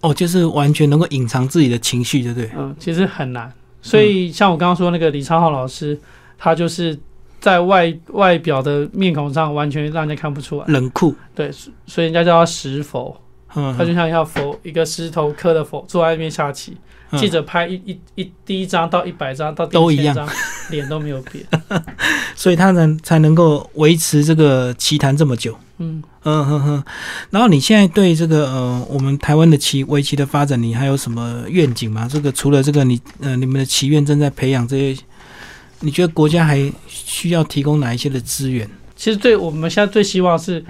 [0.00, 2.50] 哦，就是完全能够隐藏自己的情绪，对不对？
[2.56, 3.52] 嗯，其实很难。
[3.82, 5.98] 所以像我刚刚说那个李昌浩老师，
[6.38, 6.98] 他就是
[7.40, 10.64] 在外外表的面孔上完全让人家看不出来。
[10.68, 11.50] 冷酷，对，
[11.86, 13.20] 所以人家叫他石佛，
[13.54, 16.72] 嗯，他就像一条佛，一个石头刻的佛，坐在那边下棋。
[16.72, 20.34] 嗯记者拍一一一第一张到一百张到第都一样千张，
[20.68, 21.42] 脸都没有变。
[22.36, 25.56] 所以他能才能够维持这个棋坛这么久。
[25.78, 26.84] 嗯，嗯哼哼，
[27.30, 32.06] 然后你现在对这个呃，我们台湾的棋围棋的发展，你还有什么愿景吗？
[32.06, 35.02] 这个除了这个你呃，你们的棋院正在培养这些，
[35.80, 38.68] 你觉得国家还需要提供哪一些的资源？
[38.96, 40.64] 其实最我们现在最希望是，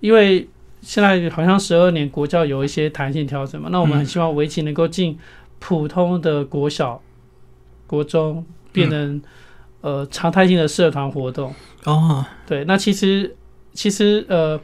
[0.00, 0.48] 因为
[0.82, 5.16] 现在好像十二年国教有一些弹性调整嘛，那我们很希望围棋能够进
[5.58, 7.00] 普通的国小、
[7.86, 9.22] 国中，变成、
[9.82, 11.54] 呃常态性的社团活动。
[11.84, 13.36] 哦，对，那其实
[13.72, 14.60] 其实呃，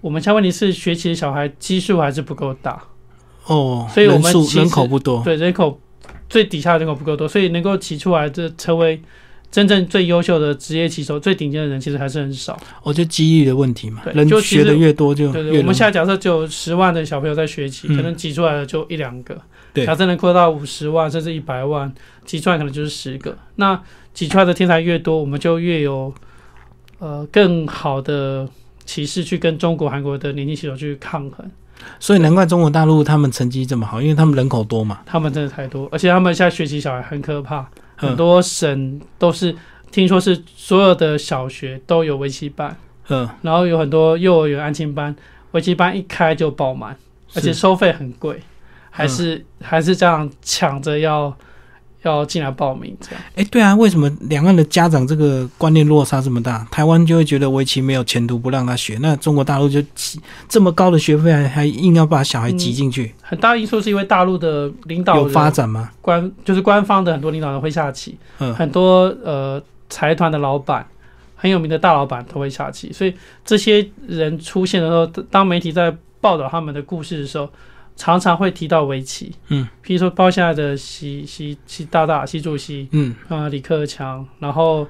[0.00, 2.82] 我们现在问题是学习的小孩基数还是不够大，
[3.46, 5.80] 哦，所以我们人人口不多，对人口
[6.28, 9.00] 最底下的人口不够多，所以能够起出来的成为
[9.50, 12.58] 真正最优秀的职业棋手、最顶尖的人，其实还是很少。
[12.82, 19.40] 哦，就机遇的问题嘛，对人就学的越多就对对，我们现在假设只有十万的小朋友在学棋，嗯可能挤出来的就一两个。
[19.72, 21.92] 对假设能扩到五十万甚至一百万，
[22.24, 23.36] 挤出来可能就是十个。
[23.56, 23.80] 那
[24.12, 26.12] 挤出来的天才越多，我们就越有
[26.98, 28.48] 呃更好的
[28.84, 31.50] 棋士去跟中国、韩国的年轻棋手去抗衡。
[32.00, 35.00] 所以难怪中国大陆他们成绩这么好，因为他们人口多嘛。
[35.06, 38.16] 他们真的太多，而且他们现在学习小孩很可怕，很嗯。
[38.16, 39.54] 多省都是
[39.90, 42.74] 听说是所有的小学都有围棋班，
[43.08, 45.14] 嗯，然后有很多幼儿园安亲班，
[45.50, 46.96] 围棋班一开就爆满。
[47.34, 48.40] 而且收费很贵，
[48.88, 51.36] 还是、还是这样抢着要
[52.02, 53.20] 要进来报名这样。
[53.34, 56.66] 哎，对啊，为什么两岸的家长这个观念落差这么大？
[56.70, 65.90] 台湾就会觉得围棋没有前途，不让他学；那中国大陆就挤这么高的学费还，还硬要把小孩挤进去，很大因素是因为大陆的领导有人发展吗？
[66.00, 70.86] 官就是官方的很多领导人会下棋，嗯很多呃财团的老板。
[71.40, 77.48] 很有名的大老板都会下棋，所以这些人出现的时候，当媒体在报道他们的故事的时候，
[77.98, 79.34] 常常会提到围棋。
[79.48, 84.86] 嗯，譬如说包括现在的习习习大大、习主席，嗯啊，李克强，然后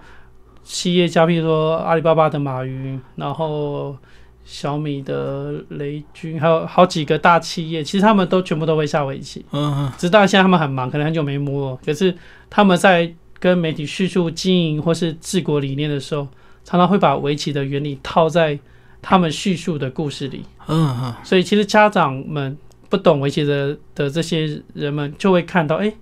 [0.63, 3.97] 企业家，譬如说阿里巴巴的马云，然后
[4.45, 9.45] 小米的雷军，还有好几个大企业，其实他们都全部都会下围棋。
[9.53, 12.15] 嗯嗯，直到现在他们很忙，可能很久没摸了，可是
[12.51, 16.29] 他们在跟媒体叙述经营或是治国理念的时候，
[16.63, 18.59] 常常会把围棋的原理套在
[19.01, 20.43] 他们叙述的故事里。
[20.67, 22.55] 嗯嗯，所以其实家长们
[22.89, 25.93] 不懂围棋的的这些人们，就会看到，哎、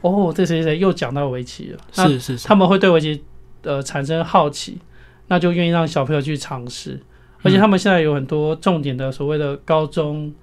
[0.00, 3.22] 哦，这谁谁谁又讲到围棋了，是是是，他们会对围棋
[3.62, 4.78] 呃产生好奇，
[5.28, 7.00] 那就愿意让小朋友去尝试。
[7.42, 10.34] 而且他们现在有很多重点的所谓的高中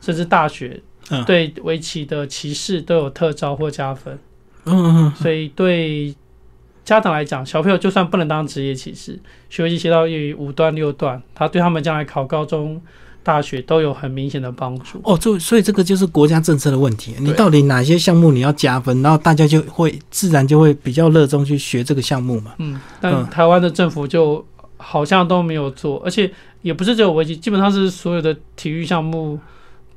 [0.00, 1.24] 甚至大学，嗯。
[1.24, 4.18] 对围棋的棋士都有特招或加分。
[4.64, 6.14] 嗯嗯嗯，所以对
[6.84, 9.18] 家长来讲，小朋友就算不能当职业棋士，
[9.50, 12.80] 学习棋学到业余五段六段，他对他们将来考高中、
[13.22, 15.00] 大学都有很明显的帮助。
[15.04, 22.54] 哦，就所以这个就是国家政策的问题，你到底哪些项目你要加分，然后大家就会自然就会比较热衷去学这个项目嘛。
[22.58, 24.44] 嗯，但嗯台湾的政府就
[24.76, 26.30] 好像都没有做，而且
[26.62, 29.38] 也不是只有围棋，基本上是所有的体育项目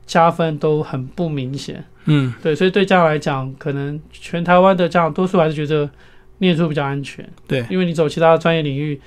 [0.05, 1.83] 加分都很不明显。
[2.05, 5.89] 嗯，对，所以对家长来讲，可能全台湾的家长多数还是觉得
[6.37, 7.27] 念书比较安全。
[7.47, 9.01] 对，因为你走其他的专业领域，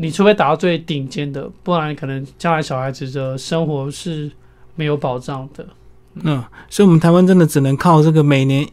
[0.00, 4.30] 你除非打到最顶尖的，不然可能将来小孩子的生活是
[4.76, 5.66] 没有保障的。
[6.22, 8.64] 嗯，所以我们台湾真的只能靠这个每年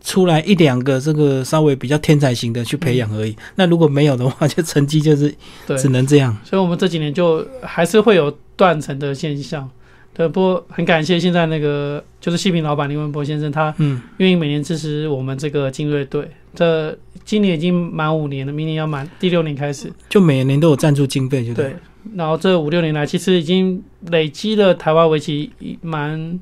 [0.00, 3.36] 出来一两个这个稍微比较天才型的去培养而已。
[3.56, 5.34] 那如果没有的话，就成绩就是
[5.66, 6.36] 对，只能这样。
[6.44, 9.68] 所以我们这几年就还是会有断层的现象。
[10.14, 16.30] 对，不过很感谢现在那个就是细品老板林文博先生，他嗯，愿意每年支持我们这个精锐队。
[16.54, 19.92] 这今年已经满五年了，明年要满第六年开始。
[20.08, 21.74] 就每年都有赞助经费，就对，
[22.14, 26.38] 然后这五六年来，其实已经累积了台湾围棋一蛮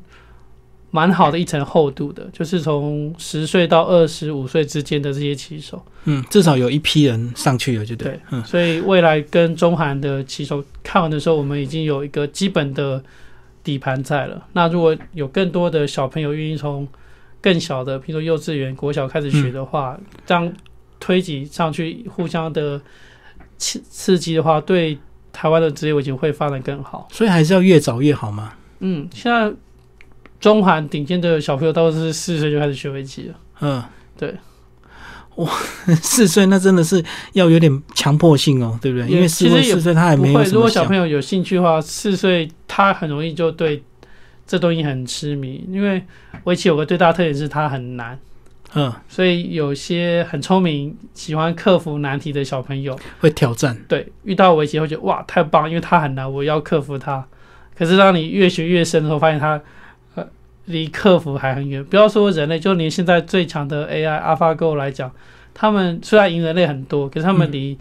[0.90, 5.80] 蛮好的一层厚度的，就是从十岁到二十五岁之间的这些棋手。
[6.04, 8.08] 嗯，至少有一批人上去了，就对。
[8.08, 13.00] 对嗯所以未来跟中韩的棋手看完的时候，我们已经有一个基本的
[13.62, 14.46] 底盘在了。
[14.54, 16.88] 那如果有更多的小朋友愿意从
[17.40, 20.52] 更小的，譬如说幼稚园、国小开始学的话，这样
[20.98, 22.80] 推挤上去，互相的
[23.58, 24.98] 刺刺激的话，对
[25.32, 27.08] 台湾的职业围棋会发展更好。
[27.10, 28.52] 所以还是要越早越好嘛。
[28.80, 29.52] 嗯，现在
[30.38, 33.34] 中韩顶尖的小朋友都是四岁就开始学围棋了。
[33.60, 33.82] 嗯，
[34.16, 34.34] 对。
[35.36, 35.50] 哇，
[36.02, 39.08] 四岁那真的是要有点强迫性哦，对不对？
[39.08, 43.82] 因为四岁四岁他还没有如果小朋友有兴趣的话，四岁他很容易就对
[44.50, 45.64] 这东西很痴迷。
[45.68, 46.02] 因为
[46.42, 48.18] 围棋有个最大特点是它很难，
[48.74, 53.78] 嗯，所以有些很聪明、喜欢克服难题的小朋友，会挑战。
[53.86, 57.24] 对遇到围棋会觉得哇太棒，因为它很难，我要克服它。
[57.78, 59.62] 可是当你越学越深的时候，发现它
[60.16, 60.26] 呃
[60.64, 61.84] 离克服还很远。
[61.84, 65.12] 不要说人类，就连现在最强的 AI AlphaGo 来讲，
[65.54, 67.78] 他们虽然赢人类很多，可是他们嗯离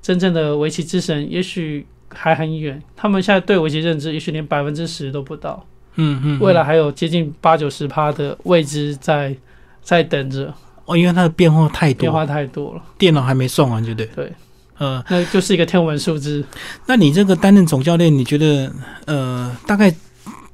[0.00, 2.80] 真正的围棋之神也许还很远。
[2.94, 5.66] 他们现在对围棋认知，也许连百分之十都不到。
[5.96, 9.34] 嗯嗯，未来还有接近八九十趴的未知在
[9.82, 10.52] 在等着，
[10.86, 14.06] 哦，因为它的变化太多，变化太多了，电脑还没算完，就对。
[14.14, 14.32] 对，
[14.78, 16.44] 呃，那就是一个天文数字。
[16.86, 18.72] 那你这个担任总教练，你觉得
[19.06, 19.94] 呃，大概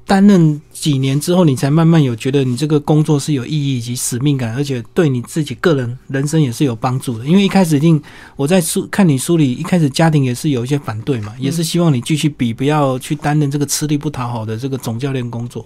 [0.09, 7.25] 担任几年之后，你才慢慢有觉得你这个工作是有意义以及使命感，而且对你自己个人人生也是有帮助的。
[7.27, 8.01] 因为一开始一定
[8.35, 15.63] 我在书看你书里，一开始家庭也是有一些反对嘛，也是希望你继续比，不要去担任这个吃力不讨好的这个总教练工作，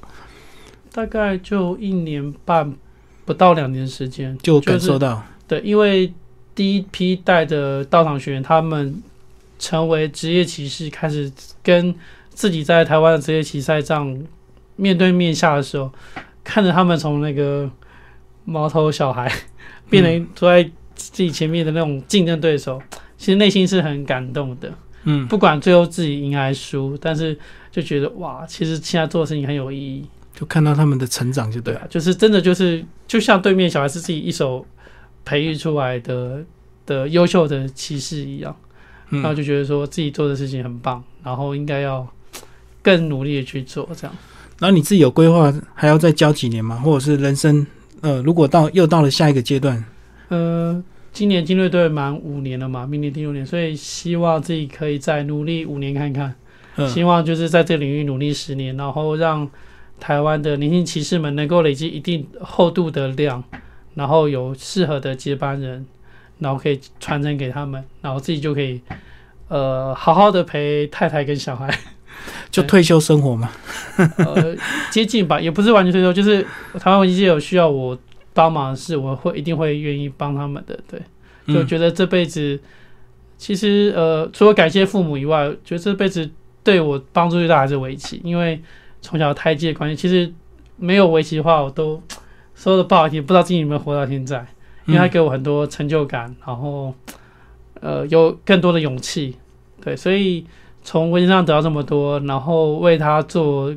[0.91, 2.75] 大概就一年半
[3.23, 6.13] 不到两年时间，就感受到，对，因为
[6.53, 9.01] 第一批带的道场学员，他们
[9.57, 11.31] 成为职业骑士，开始
[11.63, 11.95] 跟
[12.33, 14.21] 自己在台湾的职业棋赛上
[14.75, 15.91] 面对面下的时候，
[16.43, 17.69] 看着他们从那个
[18.45, 19.31] 毛头小孩
[19.89, 20.63] 变成坐在
[20.95, 22.81] 自己前面的那种竞争对手，
[23.17, 24.71] 其实内心是很感动的。
[25.05, 27.37] 嗯，不管最后自己赢还是输，但是
[27.69, 30.07] 就觉得哇，其实现在做的事情很有意义。
[30.33, 31.85] 就看到他们的成长，就对了。
[31.89, 34.65] 就是真的就是就像对面小孩是自己一手
[35.25, 36.43] 培育出来的
[36.85, 38.55] 的优秀的骑士一样，
[39.09, 42.07] 然后嗯，就觉得说自己做的事情很棒，然后应该要
[42.83, 44.15] 更努力的去做，这样。
[44.59, 46.75] 然后你自己有规划还要再教几年吗？
[46.75, 47.65] 或者是人生
[48.01, 49.83] 呃，如果到又到了下一个阶段，
[50.29, 56.35] 呃，今年金队队满五年了嘛，明年第六年，所以希望自己可以再努力五年看看，
[56.75, 59.49] 嗯，希望就是在这个领域努力十年，然后让
[59.99, 63.43] 台湾的年轻骑士们能够累积一定厚度的量，
[63.95, 65.85] 然后有适合的接班人，
[66.39, 68.81] 然后可以传承给他们，然后自己就可以
[69.47, 71.69] 呃好好的陪太太跟小孩，
[72.51, 73.49] 就退休生活嘛。
[74.17, 74.55] 呃
[74.91, 76.41] 接近吧，也不是完全退休，就是
[76.79, 77.97] 台湾文机界有需要我
[78.33, 80.99] 帮忙的事，我会一定会愿意帮他们的，对。
[81.45, 82.57] 就嗯觉得这辈子，
[83.37, 86.29] 其实呃，除了感谢父母以外，觉得这辈子
[86.63, 88.61] 对我帮助最大还是围棋，因为
[89.01, 90.31] 从小胎记的关系，其实
[90.77, 92.01] 没有围棋的话，我都
[92.55, 94.45] 说的不好听，不知道自己有没有活到现在，
[94.85, 96.95] 因为它嗯给我很多成就感，然后
[97.81, 99.35] 呃，有更多的勇气，
[99.83, 100.45] 对，所以
[100.83, 103.73] 从围棋上得到这么多，然后为他做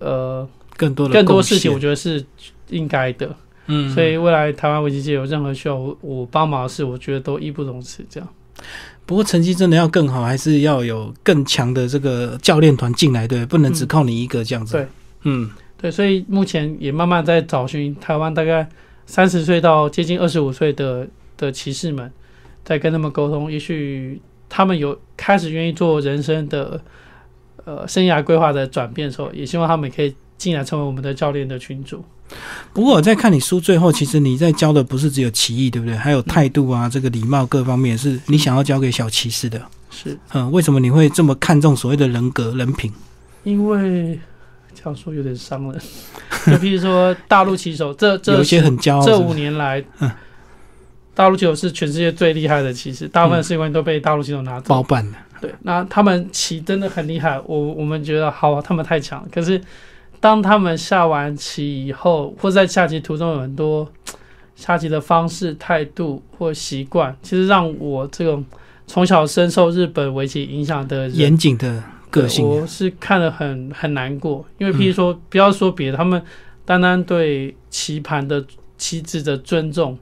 [0.00, 2.24] 呃更多的更多事情，我觉得是
[2.68, 3.34] 应该的。
[3.66, 8.02] 嗯，所以未来台湾围棋界有任何需要我我帮忙的事，我觉得都义不容辞。
[8.08, 8.28] 这样，
[9.04, 14.72] 不过成绩真的要更好，还是要有更强的这个教练团进来，对，不能只靠你一个这样子。
[14.72, 14.86] 对，
[15.24, 18.66] 嗯对，所以目前也慢慢在找寻台湾大概
[19.04, 22.10] 三十岁到接近二十五岁的的骑士们，
[22.64, 24.18] 在跟他们沟通，也许
[24.48, 26.80] 他们有开始愿意做人生的
[27.64, 32.04] 呃生涯规划的转变的时候，也希望他们也可以进来成为我们的教练的群主。
[32.74, 35.96] 不过我在看你书最后，其实你在教的不是只有棋艺，对不对？
[35.96, 39.60] 还有态度啊，这个礼貌各方面是你想要教给小骑士的。
[39.90, 42.92] 是嗯，为什么你会这么看重所谓的人格人品？
[43.44, 44.20] 因为
[44.74, 45.80] 这样说有点伤人，
[46.46, 50.10] 就譬如说大陆棋手，这这有些很骄傲这五年来嗯，
[51.18, 54.68] 大陆棋手是全世界最厉害的棋士，大部分世界冠军都被大陆棋手拿走。
[54.68, 55.18] 包办的。
[55.40, 59.28] 对，那他们棋真的很厉害，我我们觉得好，他们太强了。
[59.32, 59.60] 可是
[60.20, 63.90] 当他们下完棋以后，或在下棋途中有很多
[64.54, 68.44] 下棋的方式、态度或习惯，其实让我这种
[68.86, 72.46] 从小深受日本围棋影响的人，严谨的个性。
[72.46, 76.22] 我是看了很很难过，因为譬如说，不要说别的，他们
[76.64, 78.44] 单单对棋盘的
[78.76, 79.98] 棋子的尊重，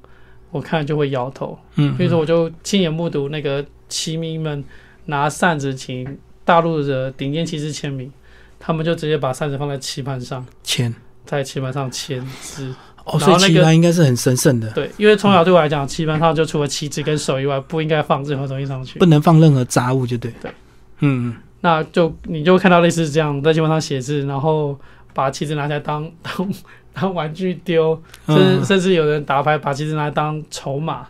[0.56, 1.58] 我看了就会摇头。
[1.76, 4.64] 嗯，比如说，我就亲眼目睹那个棋迷们
[5.04, 8.10] 拿扇子请大陆的顶尖棋士签名，
[8.58, 10.92] 他们就直接把扇子放在棋盘上，签，
[11.24, 12.74] 在棋盘上签字。
[13.04, 19.06] 哦，所以棋盘应该是很神圣的，对，因为从小对我来讲，棋盘上就除了棋子跟手以外，不应该放任何东西上去不。
[19.06, 20.32] 能放任何杂物，就对。
[20.42, 20.50] 对，
[20.98, 24.76] 嗯，那就你就会看到类似这样在棋盘上写字，然后
[25.14, 26.52] 把棋子拿起来当 当
[26.98, 31.06] 当玩具丢，甚至、嗯，甚至有人打牌把棋子拿来当筹码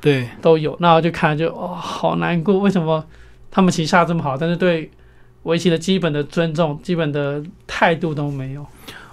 [0.00, 0.76] 对，都有。
[0.80, 3.04] 那我就看就哦，好难过，为什么
[3.48, 4.90] 他们棋下这么好，但是对
[5.44, 8.66] 围棋的基本的尊重、基本的态度都没有。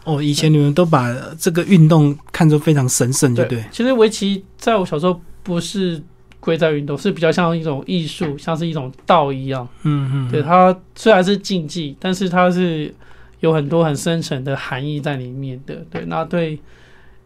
[0.04, 3.64] 哦，以前你们都把这个运动看作非常神圣，就对。
[3.72, 6.02] 其实围棋在我小时候不是
[6.40, 9.68] 贵在运动，是比较像一种艺术，像是一种道一样。
[9.84, 12.94] 嗯嗯，对，它虽然是竞技，但是它是
[13.40, 15.86] 有很多很深层的含义在里面的。
[15.90, 16.60] 对，那对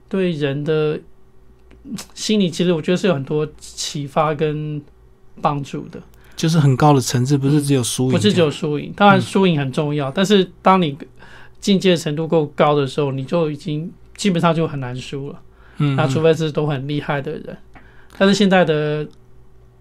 [0.08, 1.00] 对人的
[1.84, 4.82] 嗯心理，其实我觉得是有很多启发跟
[5.42, 6.00] 帮助的，
[6.36, 8.92] 就是很高的层次，不是只有输赢，不是只有输赢。
[8.96, 10.98] 当然嗯输赢很重要，但是当你
[11.60, 15.42] 境界程度够高的时候，你就已经基本上就很难输了。
[15.78, 17.58] 嗯，那除非是都很厉害的人，
[18.18, 19.08] 但是现在的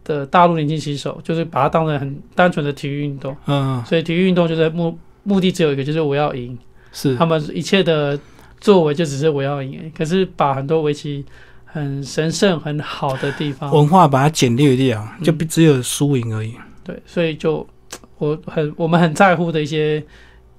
[0.04, 6.58] 的大陆年轻棋手就是把它当成很单纯的体育运动，嗯，嗯所以体育运动就是目目的只有一个，就是我要赢，
[6.92, 8.18] 是他们一切的
[8.60, 9.90] 作为就只是我要赢。
[9.96, 11.24] 可是把很多围棋
[11.64, 16.54] 很神圣很好的地方，文化把它简略掉，嗯就不只有输赢而已。
[16.84, 17.66] 对，所以就
[18.18, 20.04] 我很我们很在乎的一些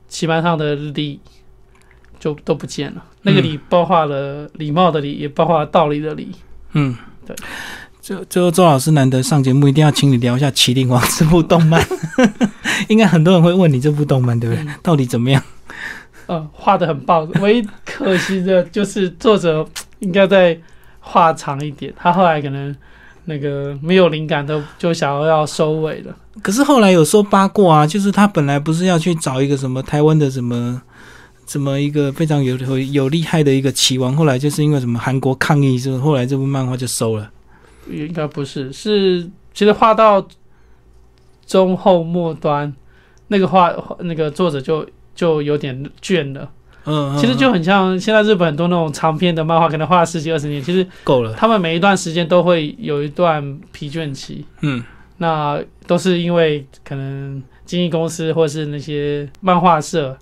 [0.07, 1.19] 棋盘上的礼。
[2.19, 6.27] 就都不见了，那个嗯礼包括了礼貌的礼，也包括了道理的理。
[6.73, 6.93] 嗯，
[7.25, 7.33] 对。
[8.01, 11.81] 最最后，周老师难得上节目，一定要请你聊一下《麒麟王》这部动漫。
[12.87, 14.63] 应该很多人会问你这部动漫，对不对？
[14.63, 15.43] 嗯到底怎么样？
[16.27, 19.67] 呃，画的很棒，唯一可惜的就是作者
[19.99, 20.59] 应该再
[20.99, 22.75] 画长一点，他后来可能
[23.25, 26.15] 那个没有灵感，都就想要要收尾了。
[26.41, 30.81] 可是后来有说八卦啊，就是他本来不是要去找一个什么台湾的什么。
[31.47, 37.27] 什么一个非常有有有厉害的一个棋王，后来就是因为什么韩国抗议，就后后来这部漫画就收了。
[37.89, 40.21] 应该不是，是其实画到
[41.49, 42.71] 中后末端，
[43.29, 46.49] 那个画那个作者就就有点倦了。
[46.85, 51.33] 嗯，嗯其实就嗯很像现在日本很多那种长篇的漫画，可能画了十几二十年，其实够了。
[51.33, 54.45] 他们每一段时间都会有一段疲倦期。
[54.61, 54.83] 嗯
[55.17, 60.17] 那都是因为可能经纪公司或是那些漫画社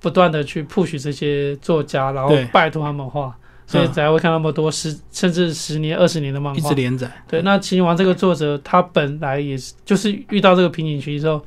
[0.00, 3.32] 不断的去 push 这些作家，然后拜托他们画，
[3.66, 6.74] 所以嗯才会看那么多十甚至十年、二十年的漫画一直。
[6.74, 7.10] 连载。
[7.26, 11.44] 对，那《秦王》这个作者，他本来也是就是遇到这个瓶颈期之后，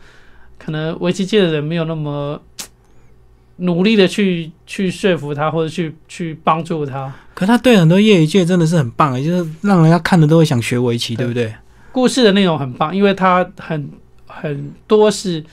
[0.57, 2.41] 可能围棋界的人没有那么
[3.57, 7.13] 努力的去去说服他，或者去去帮助他。
[7.33, 11.53] 可他对很多业余界真的是很棒，就是让人家看的都会想学围棋，对不对？
[11.91, 13.89] 故事的内容很棒，因为他很
[14.27, 15.43] 很多是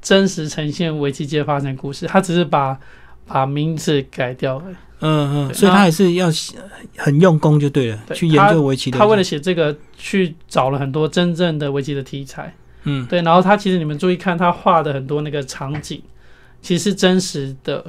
[0.00, 2.78] 真实呈现围棋界发生故事，他只是把
[3.26, 4.74] 把名字改掉而已。
[5.00, 6.28] 嗯嗯，所以他还是要
[6.96, 8.98] 很用功就对了，对去研究围棋的。
[8.98, 12.54] 他为了写这个，去找了很多真正的围棋的题材。
[12.84, 16.00] 嗯对，然后他其实你们注意看，他画的很多那个场景，
[16.62, 17.84] 其实是真实的。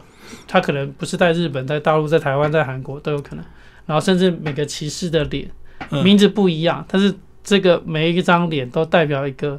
[0.45, 3.45] 他可能不是在日本、在大陆、在台湾、在韩国都有可能。
[3.86, 5.49] 然后甚至每个骑士的脸
[5.91, 9.58] 嗯名字不一样，但是这个每一张脸都代表一个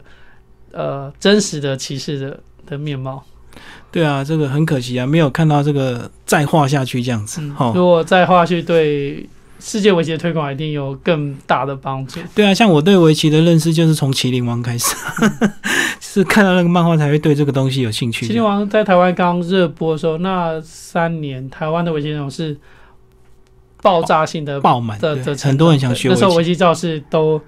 [0.73, 3.25] 呃真实的骑士的的面貌。
[3.91, 7.41] 对啊，这个很可惜啊，没有看到这个再画下去这样子。
[7.41, 9.29] 嗯，哦，如果再画下去，对
[9.61, 12.21] 世界围棋的推广一定有更大的帮助。
[12.35, 14.95] 对啊，像我对围棋的认识就是从《麒麟王》开始，
[16.01, 18.27] 是看到那个漫画才会对这个东西有兴趣。
[18.27, 22.57] 麒麟王在台湾刚热播的时候，那三年台湾的围棋内容是
[23.83, 26.45] 爆炸性的爆满，的很多人想学那时候围。
[26.45, 27.41] 棋教室都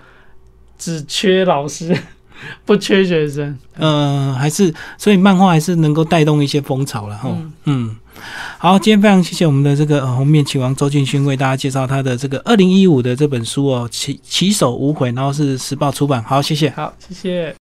[0.79, 1.97] 只缺老师，
[2.65, 3.57] 不缺学生。
[3.77, 7.29] 嗯，还是所以漫画还是能够带动一些风潮了哈。
[7.31, 7.97] 嗯，嗯，
[8.59, 16.23] 好，今天非常谢谢我们的这个呃红面棋王周俊勋为大家介绍他的这个二零一五的这本书哦，棋棋手无悔，然后是时报出版。
[16.23, 16.71] 好，谢谢。
[16.71, 17.57] 好，谢谢。